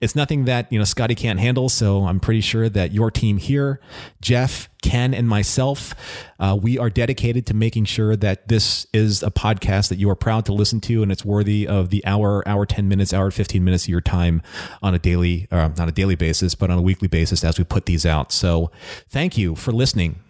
[0.00, 1.68] it's nothing that you know Scotty can't handle.
[1.68, 3.80] So I'm pretty sure that your team here,
[4.20, 5.94] Jeff, Ken, and myself,
[6.38, 10.16] uh, we are dedicated to making sure that this is a podcast that you are
[10.16, 13.64] proud to listen to, and it's worthy of the hour, hour ten minutes, hour fifteen
[13.64, 14.42] minutes of your time
[14.82, 17.64] on a daily, uh, not a daily basis, but on a weekly basis as we
[17.64, 18.32] put these out.
[18.32, 18.70] So
[19.08, 20.20] thank you for listening.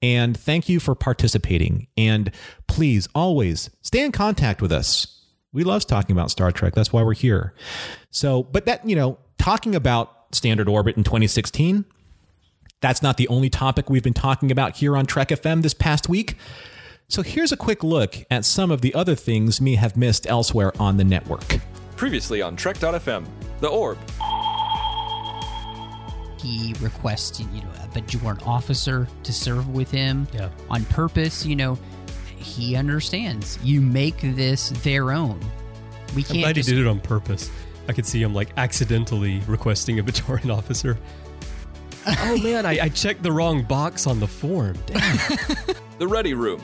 [0.00, 1.88] And thank you for participating.
[1.96, 2.30] And
[2.68, 5.17] please always stay in contact with us
[5.52, 6.74] we love talking about Star Trek.
[6.74, 7.54] That's why we're here.
[8.10, 11.84] So, but that, you know, talking about Standard Orbit in 2016,
[12.80, 16.08] that's not the only topic we've been talking about here on Trek FM this past
[16.08, 16.36] week.
[17.08, 20.72] So, here's a quick look at some of the other things me have missed elsewhere
[20.80, 21.58] on the network.
[21.96, 23.26] Previously on Trek.fm,
[23.60, 23.98] The Orb.
[26.40, 30.50] he requests you know uh, a Bajoran officer to serve with him Yeah.
[30.70, 31.76] on purpose you know
[32.48, 35.38] he understands you make this their own
[36.14, 37.50] we I'm can't glad he did it on purpose.
[37.88, 40.98] I could see him like accidentally requesting a Bajoran officer.
[42.06, 44.76] oh man, I, I checked the wrong box on the form.
[44.86, 45.18] Damn.
[45.98, 46.60] The Ready Room.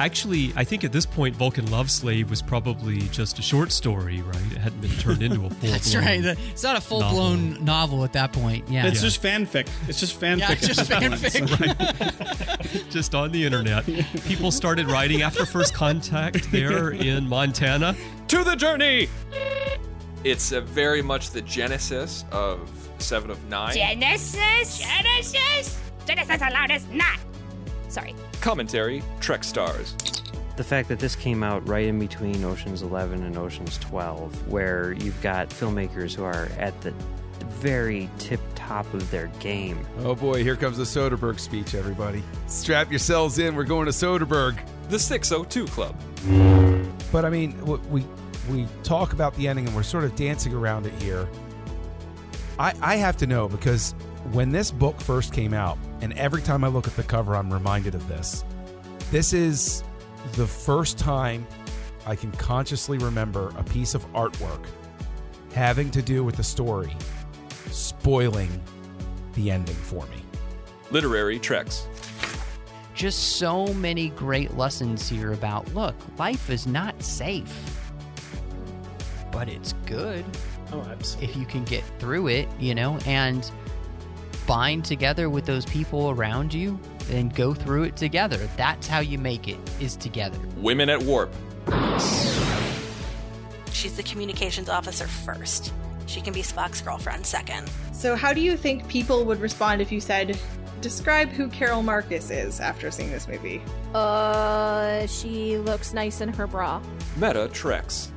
[0.00, 4.22] Actually, I think at this point, Vulcan Love Slave was probably just a short story,
[4.22, 4.36] right?
[4.52, 5.70] It hadn't been turned into a full.
[5.70, 8.02] that's right the- it's not a full-blown novel.
[8.04, 9.68] at that point yeah It's just fanfic.
[9.88, 10.38] It's just fanfic.
[10.38, 11.78] yeah, at just this point.
[11.78, 12.90] fanfic.
[12.90, 13.84] just on the internet.
[14.24, 17.94] People started writing after first contact there in Montana.
[18.28, 19.08] To the Journey!
[20.24, 22.58] It's uh, very much the genesis of
[22.98, 23.74] Seven of Nine.
[23.74, 24.78] Genesis?
[24.78, 25.78] Genesis?
[26.06, 27.18] Genesis allowed us not.
[27.88, 28.14] Sorry.
[28.40, 29.94] Commentary, Trek Stars.
[30.56, 34.92] the fact that this came out right in between Ocean's 11 and Ocean's 12, where
[34.92, 36.92] you've got filmmakers who are at the
[37.48, 39.86] very tip top of their game.
[40.00, 42.22] Oh boy, here comes the Soderbergh speech, everybody.
[42.46, 44.58] Strap yourselves in, we're going to Soderbergh.
[44.88, 45.94] The 602 Club.
[47.12, 47.56] But I mean,
[47.90, 48.04] we
[48.50, 51.28] we talk about the ending and we're sort of dancing around it here.
[52.58, 53.92] I I have to know because
[54.32, 57.52] when this book first came out, and every time I look at the cover, I'm
[57.52, 58.44] reminded of this.
[59.10, 59.82] This is
[60.34, 61.46] the first time
[62.06, 64.64] I can consciously remember a piece of artwork
[65.52, 66.96] having to do with the story
[67.70, 68.50] spoiling
[69.34, 70.22] the ending for me.
[70.90, 71.86] Literary Treks.
[72.94, 77.80] just so many great lessons here about look, life is not safe,
[79.32, 80.24] but it's good.
[80.72, 81.28] Oh, absolutely.
[81.30, 83.50] If you can get through it, you know, and
[84.50, 86.76] bind together with those people around you
[87.12, 88.48] and go through it together.
[88.56, 90.40] That's how you make it, is together.
[90.56, 91.32] Women at Warp.
[93.70, 95.72] She's the communications officer first.
[96.06, 97.70] She can be Spock's girlfriend second.
[97.92, 100.36] So, how do you think people would respond if you said,
[100.80, 103.62] describe who Carol Marcus is after seeing this movie?
[103.94, 106.82] Uh, she looks nice in her bra.
[107.18, 108.10] Meta Treks.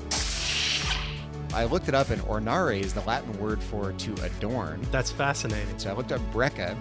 [1.54, 4.82] I looked it up, and ornare is the Latin word for to adorn.
[4.92, 5.78] That's fascinating.
[5.78, 6.76] So I looked up brekka,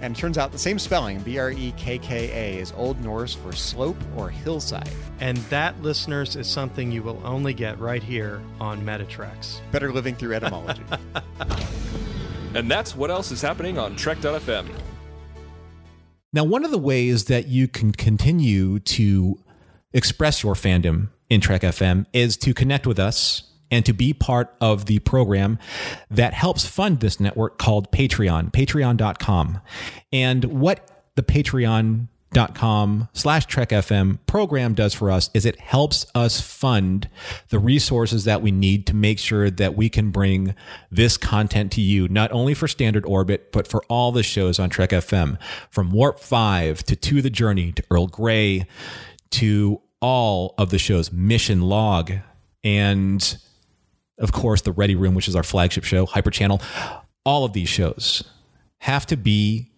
[0.00, 3.00] and it turns out the same spelling, B R E K K A, is Old
[3.02, 4.90] Norse for slope or hillside.
[5.20, 9.60] And that, listeners, is something you will only get right here on Meta Treks.
[9.70, 10.82] Better living through etymology.
[12.54, 14.68] And that's what else is happening on Trek.fm.
[16.32, 19.38] Now, one of the ways that you can continue to
[19.92, 24.54] express your fandom in Trek FM is to connect with us and to be part
[24.60, 25.58] of the program
[26.10, 29.60] that helps fund this network called Patreon, patreon.com.
[30.12, 36.40] And what the patreon.com slash Trek FM program does for us is it helps us
[36.40, 37.08] fund
[37.48, 40.54] the resources that we need to make sure that we can bring
[40.90, 44.68] this content to you, not only for Standard Orbit, but for all the shows on
[44.68, 45.38] Trek FM,
[45.70, 48.66] from Warp 5 to To the Journey to Earl Grey
[49.30, 52.12] to all of the shows, Mission Log,
[52.62, 53.38] and
[54.18, 56.60] of course, the Ready Room, which is our flagship show, Hyper Channel.
[57.24, 58.24] All of these shows
[58.78, 59.70] have to be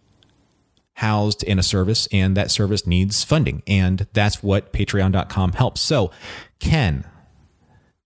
[0.95, 3.63] housed in a service, and that service needs funding.
[3.67, 5.81] And that's what patreon.com helps.
[5.81, 6.11] So,
[6.61, 7.05] Ken,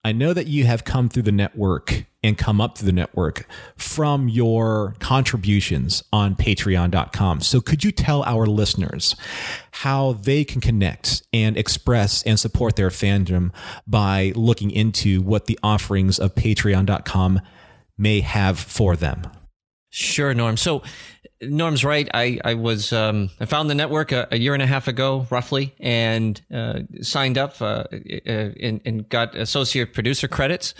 [0.04, 3.46] I know that you have come through the network and come up through the network
[3.76, 7.40] from your contributions on patreon.com.
[7.40, 9.14] So could you tell our listeners
[9.70, 13.52] how they can connect and express and support their fandom
[13.86, 17.40] by looking into what the offerings of patreon.com
[17.96, 19.22] may have for them?
[19.90, 20.56] Sure, Norm.
[20.56, 20.82] So
[21.40, 22.08] Norm's right.
[22.12, 25.26] I, I was um, I found the network a, a, year and a half ago,
[25.30, 27.84] roughly, and uh, signed up uh,
[28.26, 30.74] and, and, got associate producer credits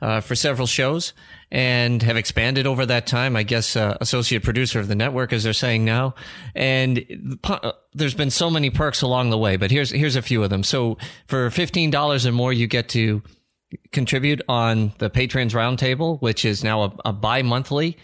[0.00, 1.14] uh, for several shows,
[1.50, 3.34] and have expanded over that time.
[3.34, 6.14] I guess uh, associate producer of the network, as they're saying now.
[6.54, 10.44] And uh, there's been so many perks along the way, but here's here's a few
[10.44, 10.62] of them.
[10.62, 10.96] So
[11.26, 13.20] for fifteen dollars or more, you get to
[13.90, 17.96] contribute on the Patrons Roundtable, which is now a, a bi monthly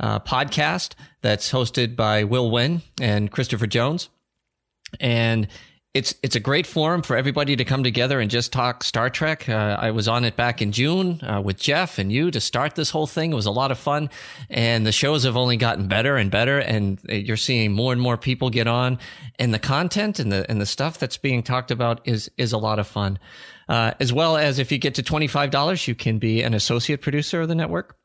[0.00, 0.92] uh, podcast
[1.22, 4.08] that's hosted by Will Wynn and Christopher Jones.
[5.00, 5.48] And
[5.96, 9.48] it's it's a great forum for everybody to come together and just talk Star Trek.
[9.48, 12.74] Uh, I was on it back in June uh, with Jeff and you to start
[12.74, 13.32] this whole thing.
[13.32, 14.10] It was a lot of fun,
[14.50, 16.58] and the shows have only gotten better and better.
[16.58, 18.98] And you're seeing more and more people get on,
[19.38, 22.58] and the content and the and the stuff that's being talked about is is a
[22.58, 23.18] lot of fun.
[23.66, 26.52] Uh, as well as if you get to twenty five dollars, you can be an
[26.52, 27.96] associate producer of the network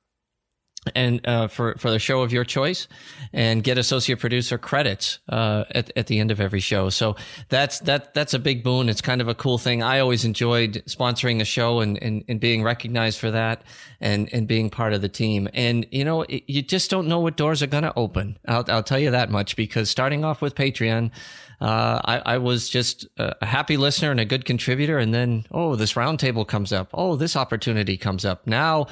[0.95, 2.87] and uh, for for the show of your choice,
[3.33, 6.89] and get associate producer credits uh, at at the end of every show.
[6.89, 7.15] So
[7.49, 8.89] that's that that's a big boon.
[8.89, 9.83] It's kind of a cool thing.
[9.83, 13.63] I always enjoyed sponsoring a show and and, and being recognized for that,
[13.99, 15.47] and and being part of the team.
[15.53, 18.39] And you know, it, you just don't know what doors are going to open.
[18.47, 21.11] I'll I'll tell you that much because starting off with Patreon.
[21.59, 24.97] Uh, I, I, was just a happy listener and a good contributor.
[24.97, 26.89] And then, oh, this roundtable comes up.
[26.91, 28.47] Oh, this opportunity comes up.
[28.47, 28.87] Now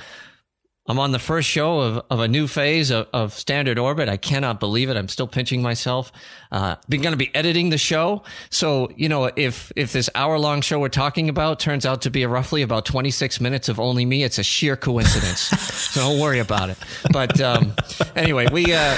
[0.89, 4.09] I'm on the first show of, of a new phase of, of Standard Orbit.
[4.09, 4.97] I cannot believe it.
[4.97, 6.11] I'm still pinching myself.
[6.51, 8.23] Uh, been going to be editing the show.
[8.49, 12.09] So, you know, if, if this hour long show we're talking about turns out to
[12.09, 15.41] be roughly about 26 minutes of only me, it's a sheer coincidence.
[15.41, 16.77] so don't worry about it.
[17.11, 17.75] But, um,
[18.15, 18.95] anyway, we, uh,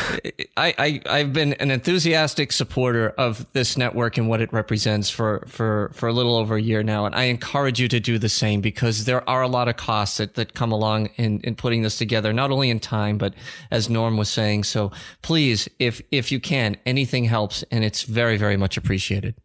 [0.56, 5.44] I, I, I've been an enthusiastic supporter of this network and what it represents for,
[5.48, 7.06] for, for a little over a year now.
[7.06, 10.18] And I encourage you to do the same because there are a lot of costs
[10.18, 13.34] that, that come along in, in putting this together, not only in time, but
[13.72, 14.64] as Norm was saying.
[14.64, 17.41] So please, if, if you can, anything helps
[17.72, 19.36] and it's very, very much appreciated.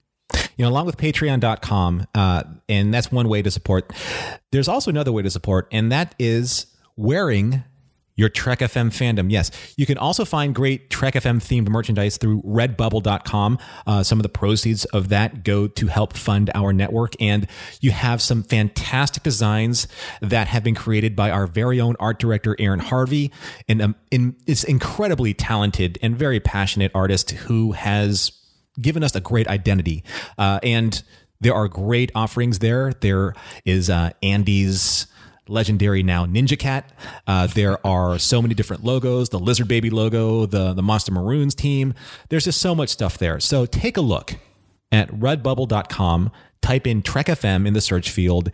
[0.56, 3.92] You know, along with patreon.com, uh, and that's one way to support.
[4.50, 6.66] There's also another way to support, and that is
[6.96, 7.62] wearing
[8.16, 9.30] your Trek FM fandom.
[9.30, 13.58] Yes, you can also find great Trek FM themed merchandise through redbubble.com.
[13.86, 17.14] Uh, some of the proceeds of that go to help fund our network.
[17.20, 17.46] And
[17.80, 19.86] you have some fantastic designs
[20.20, 23.30] that have been created by our very own art director, Aaron Harvey,
[23.68, 28.32] and um, in, is incredibly talented and very passionate artist who has
[28.80, 30.04] given us a great identity.
[30.38, 31.02] Uh, and
[31.40, 32.92] there are great offerings there.
[33.00, 35.06] There is uh, Andy's
[35.48, 36.92] legendary now Ninja Cat.
[37.26, 41.54] Uh, there are so many different logos, the Lizard Baby logo, the, the Monster Maroons
[41.54, 41.94] team.
[42.28, 43.40] There's just so much stuff there.
[43.40, 44.34] So take a look
[44.92, 46.30] at redbubble.com.
[46.62, 48.50] Type in Trek FM in the search field,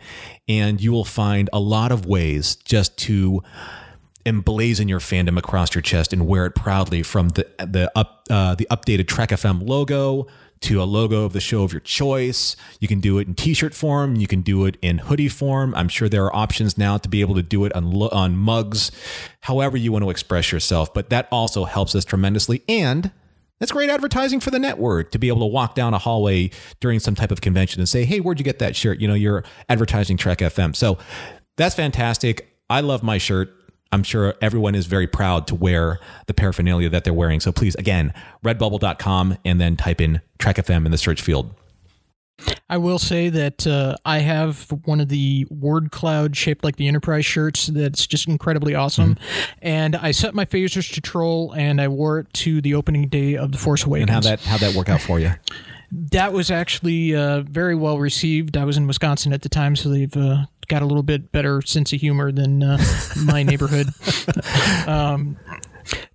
[0.47, 3.41] and you will find a lot of ways just to
[4.25, 8.55] emblazon your fandom across your chest and wear it proudly from the the up uh,
[8.55, 10.27] the updated Trek FM logo
[10.63, 12.55] to a logo of the show of your choice.
[12.79, 15.73] You can do it in t-shirt form, you can do it in hoodie form.
[15.75, 18.91] I'm sure there are options now to be able to do it on on mugs,
[19.41, 23.11] however you want to express yourself, but that also helps us tremendously and
[23.59, 26.51] that's great advertising for the network to be able to walk down a hallway
[26.81, 29.13] during some type of convention and say, "Hey, where'd you get that shirt?" You know,
[29.13, 30.75] you're advertising Trek FM.
[30.75, 30.97] So
[31.55, 32.57] that's fantastic.
[32.69, 33.53] I love my shirt.
[33.93, 37.39] I'm sure everyone is very proud to wear the paraphernalia that they're wearing.
[37.39, 38.11] So please, again,
[38.43, 41.53] redbubble.com and then type in Trek FM in the search field.
[42.67, 46.87] I will say that uh, I have one of the word cloud shaped like the
[46.87, 49.15] Enterprise shirts that's just incredibly awesome.
[49.61, 53.37] And I set my phasers to troll and I wore it to the opening day
[53.37, 54.09] of The Force Awakens.
[54.09, 55.31] And how that how that work out for you?
[56.11, 58.57] That was actually uh, very well received.
[58.57, 61.61] I was in Wisconsin at the time, so they've uh, got a little bit better
[61.61, 62.77] sense of humor than uh,
[63.23, 63.87] my neighborhood.
[64.87, 65.37] um,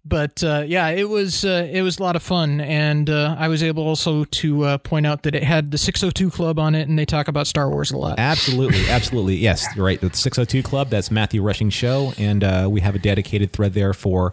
[0.05, 3.49] but uh, yeah, it was uh, it was a lot of fun, and uh, I
[3.49, 6.88] was able also to uh, point out that it had the 602 Club on it,
[6.88, 8.18] and they talk about Star Wars a lot.
[8.18, 9.36] Absolutely, absolutely.
[9.36, 10.01] Yes, you're right.
[10.01, 13.92] The 602 Club, that's Matthew Rushing Show, and uh, we have a dedicated thread there
[13.92, 14.32] for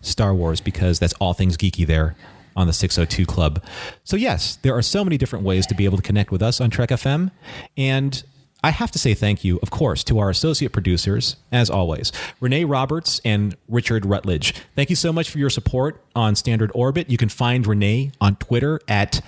[0.00, 2.14] Star Wars because that's all things geeky there
[2.56, 3.62] on the 602 Club.
[4.04, 6.60] So, yes, there are so many different ways to be able to connect with us
[6.60, 7.30] on Trek FM.
[7.76, 8.22] And
[8.62, 12.64] I have to say thank you, of course, to our associate producers, as always, Renee
[12.64, 14.54] Roberts and Richard Rutledge.
[14.76, 17.08] Thank you so much for your support on Standard Orbit.
[17.08, 19.22] You can find Renee on Twitter at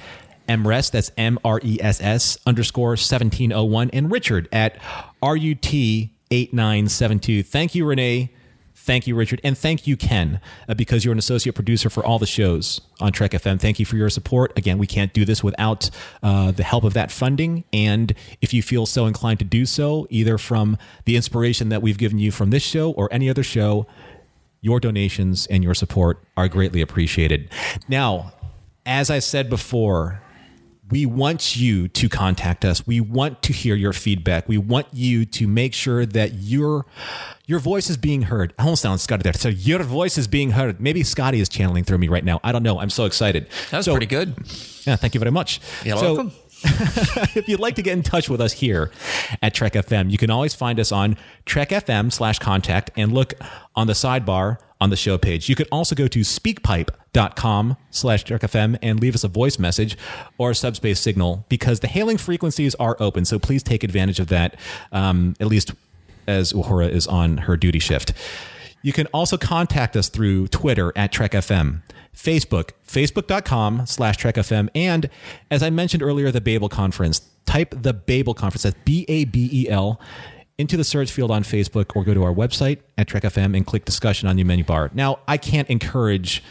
[0.48, 4.76] MRES, that's M R E S S underscore 1701, and Richard at
[5.22, 7.42] RUT 8972.
[7.42, 8.30] Thank you, Renee.
[8.82, 9.40] Thank you, Richard.
[9.44, 13.12] And thank you, Ken, uh, because you're an associate producer for all the shows on
[13.12, 13.60] Trek FM.
[13.60, 14.52] Thank you for your support.
[14.58, 15.88] Again, we can't do this without
[16.20, 17.62] uh, the help of that funding.
[17.72, 21.96] And if you feel so inclined to do so, either from the inspiration that we've
[21.96, 23.86] given you from this show or any other show,
[24.60, 27.50] your donations and your support are greatly appreciated.
[27.88, 28.32] Now,
[28.84, 30.20] as I said before,
[30.92, 32.86] we want you to contact us.
[32.86, 34.46] We want to hear your feedback.
[34.46, 36.84] We want you to make sure that your
[37.52, 38.54] your voice is being heard.
[38.58, 39.34] I almost sound Scotty there.
[39.34, 40.80] So your voice is being heard.
[40.80, 42.40] Maybe Scotty is channeling through me right now.
[42.42, 42.80] I don't know.
[42.80, 43.46] I'm so excited.
[43.70, 44.34] That was So- pretty good.
[44.86, 45.60] Yeah, thank you very much.
[45.84, 46.32] You're So- welcome.
[46.64, 48.90] if you'd like to get in touch with us here
[49.42, 53.34] at Trek FM, you can always find us on Trek FM slash contact and look
[53.76, 55.50] on the sidebar on the show page.
[55.50, 59.98] You could also go to speakpipe.com slash Trek FM and leave us a voice message
[60.38, 63.24] or a subspace signal because the hailing frequencies are open.
[63.26, 64.56] So please take advantage of that,
[64.90, 65.72] um, at least
[66.26, 68.12] as Uhura is on her duty shift.
[68.82, 71.82] You can also contact us through Twitter at Trek FM,
[72.14, 75.08] Facebook, facebook.com slash Trek FM, and
[75.50, 77.22] as I mentioned earlier, the Babel Conference.
[77.44, 80.00] Type the Babel Conference, that's B A B E L,
[80.58, 83.66] into the search field on Facebook or go to our website at Trek FM and
[83.66, 84.90] click discussion on the menu bar.
[84.94, 86.42] Now, I can't encourage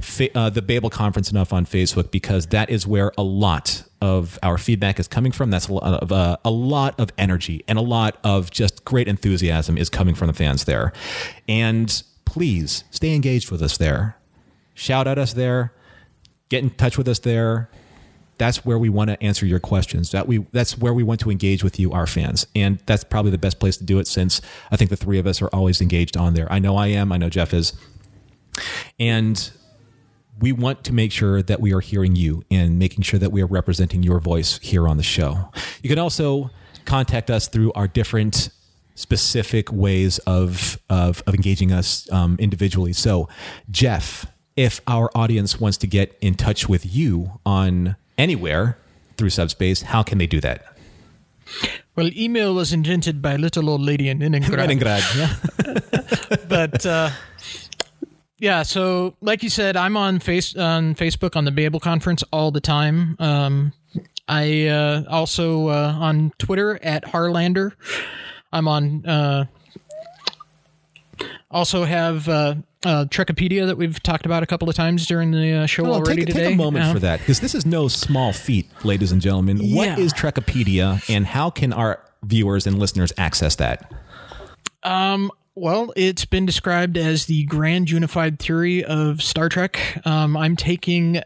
[0.00, 4.38] fa- uh, the Babel Conference enough on Facebook because that is where a lot of
[4.42, 5.50] our feedback is coming from.
[5.50, 9.08] That's a lot of uh, a lot of energy and a lot of just great
[9.08, 10.92] enthusiasm is coming from the fans there.
[11.48, 14.16] And please stay engaged with us there.
[14.74, 15.72] Shout at us there.
[16.48, 17.70] Get in touch with us there.
[18.38, 20.12] That's where we want to answer your questions.
[20.12, 23.32] That we that's where we want to engage with you, our fans, and that's probably
[23.32, 24.06] the best place to do it.
[24.06, 24.40] Since
[24.70, 26.50] I think the three of us are always engaged on there.
[26.50, 27.10] I know I am.
[27.10, 27.72] I know Jeff is,
[29.00, 29.50] and
[30.40, 33.42] we want to make sure that we are hearing you and making sure that we
[33.42, 35.50] are representing your voice here on the show.
[35.82, 36.50] You can also
[36.84, 38.50] contact us through our different
[38.94, 42.92] specific ways of of, of engaging us um, individually.
[42.92, 43.28] So,
[43.70, 48.78] Jeff, if our audience wants to get in touch with you on anywhere
[49.16, 50.64] through subspace, how can they do that?
[51.94, 54.58] Well, email was invented by a little old lady in Leningrad.
[54.58, 55.34] Leningrad, yeah.
[56.48, 57.10] but uh,
[58.38, 62.50] yeah, so like you said, I'm on face on Facebook on the Babel conference all
[62.50, 63.16] the time.
[63.18, 63.72] Um,
[64.28, 67.72] I uh, also uh, on Twitter at Harlander.
[68.52, 69.04] I'm on.
[69.06, 69.44] Uh,
[71.50, 72.54] also have uh,
[72.84, 75.94] uh, Trekipedia that we've talked about a couple of times during the uh, show Well,
[75.94, 76.44] already take, today.
[76.48, 79.56] take a moment Uh, for that because this is no small feat, ladies and gentlemen.
[79.60, 79.76] Yeah.
[79.76, 83.90] What is Trekipedia and how can our viewers and listeners access that?
[84.82, 90.00] Um, well, it's been described as the grand unified theory of Star Trek.
[90.04, 91.22] Um, I'm taking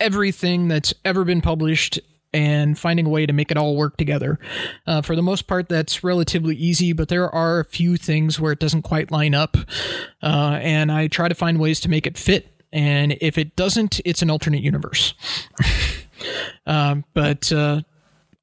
[0.00, 1.98] everything that's ever been published
[2.32, 4.38] and finding a way to make it all work together.
[4.86, 8.52] Uh, for the most part, that's relatively easy, but there are a few things where
[8.52, 9.56] it doesn't quite line up.
[10.22, 12.48] Uh, and I try to find ways to make it fit.
[12.72, 15.14] And if it doesn't, it's an alternate universe.
[16.66, 17.82] Um, but uh,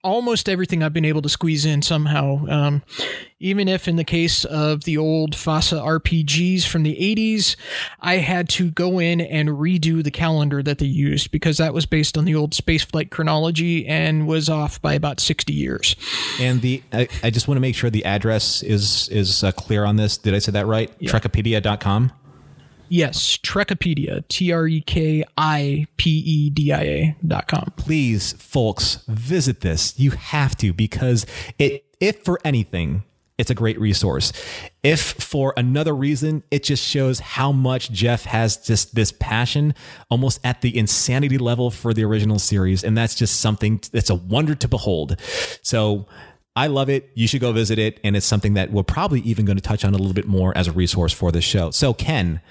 [0.04, 2.46] almost everything I've been able to squeeze in somehow.
[2.48, 2.84] Um,
[3.40, 7.56] even if in the case of the old FASA RPGs from the 80s,
[8.00, 11.86] I had to go in and redo the calendar that they used because that was
[11.86, 15.96] based on the old spaceflight chronology and was off by about 60 years.
[16.40, 19.86] And the I, I just want to make sure the address is is uh, clear
[19.86, 20.18] on this.
[20.18, 20.98] Did I say that right?
[21.00, 22.12] Trekipedia.com.
[22.90, 27.72] Yes, Trekipedia, T R E K I P E D I A dot com.
[27.76, 29.98] Please, folks, visit this.
[30.00, 31.26] You have to because
[31.58, 33.04] it, if for anything,
[33.38, 34.32] it's a great resource.
[34.84, 39.74] If for another reason, it just shows how much Jeff has just this passion
[40.10, 42.84] almost at the insanity level for the original series.
[42.84, 45.20] And that's just something that's a wonder to behold.
[45.64, 46.08] So,
[46.56, 47.10] I love it.
[47.16, 48.00] You should go visit it.
[48.04, 50.56] And it's something that we're probably even going to touch on a little bit more
[50.56, 51.72] as a resource for this show.
[51.72, 52.42] So, Ken,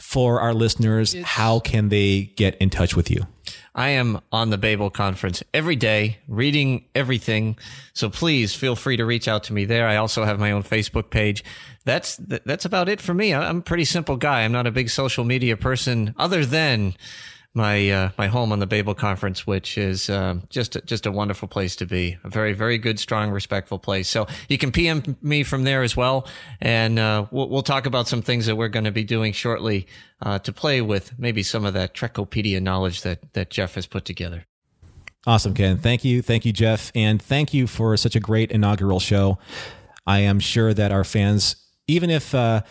[0.00, 3.26] for our listeners, how can they get in touch with you?
[3.74, 7.56] I am on the Babel conference every day, reading everything.
[7.94, 9.88] So please feel free to reach out to me there.
[9.88, 11.42] I also have my own Facebook page.
[11.84, 13.34] That's that's about it for me.
[13.34, 14.42] I'm a pretty simple guy.
[14.42, 16.94] I'm not a big social media person, other than
[17.54, 21.48] my uh, my home on the Babel conference, which is uh, just just a wonderful
[21.48, 22.16] place to be.
[22.24, 24.08] A very very good, strong, respectful place.
[24.08, 26.26] So you can PM me from there as well,
[26.60, 29.86] and uh, we'll, we'll talk about some things that we're going to be doing shortly
[30.22, 34.04] uh, to play with maybe some of that Trekipedia knowledge that that Jeff has put
[34.04, 34.46] together.
[35.26, 35.78] Awesome, Ken.
[35.78, 39.38] Thank you, thank you, Jeff, and thank you for such a great inaugural show.
[40.04, 41.54] I am sure that our fans,
[41.86, 42.62] even if uh,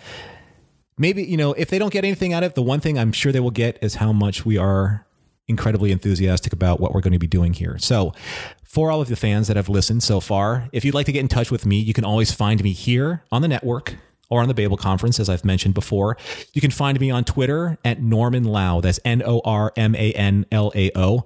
[0.98, 3.12] maybe you know if they don't get anything out of it the one thing i'm
[3.12, 5.06] sure they will get is how much we are
[5.48, 8.14] incredibly enthusiastic about what we're going to be doing here so
[8.64, 11.20] for all of the fans that have listened so far if you'd like to get
[11.20, 13.96] in touch with me you can always find me here on the network
[14.32, 16.18] or on the Babel conference, as I've mentioned before.
[16.54, 18.80] You can find me on Twitter at Norman Lao.
[18.82, 21.26] That's N O R M A N L A O.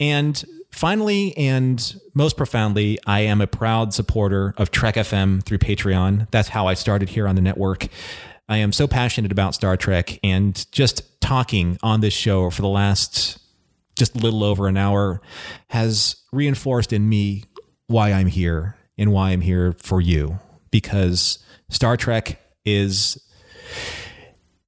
[0.00, 0.42] And
[0.72, 6.28] finally, and most profoundly, I am a proud supporter of Trek FM through Patreon.
[6.30, 7.88] That's how I started here on the network.
[8.48, 12.68] I am so passionate about Star Trek and just talking on this show for the
[12.68, 13.38] last
[13.96, 15.20] just a little over an hour
[15.68, 17.44] has reinforced in me
[17.86, 20.38] why I'm here and why I'm here for you
[20.70, 21.38] because
[21.68, 23.18] Star Trek is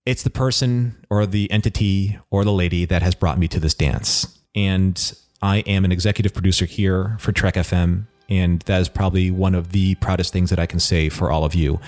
[0.06, 3.74] it's the person or the entity or the lady that has brought me to this
[3.74, 4.38] dance.
[4.54, 9.54] And I am an executive producer here for Trek FM and that is probably one
[9.54, 11.80] of the proudest things that I can say for all of you.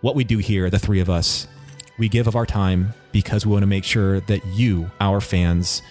[0.00, 1.46] What we do here, the three of us,
[1.98, 5.82] we give of our time because we want to make sure that you, our fans,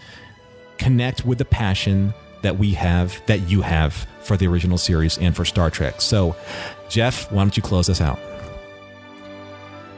[0.78, 5.36] connect with the passion that we have, that you have for the original series and
[5.36, 6.02] for Star Trek.
[6.02, 6.36] So,
[6.90, 8.20] Jeff, why don't you close us out?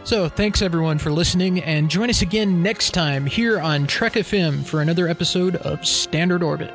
[0.04, 4.66] So, thanks everyone for listening, and join us again next time here on Trek FM
[4.66, 6.74] for another episode of Standard Orbit.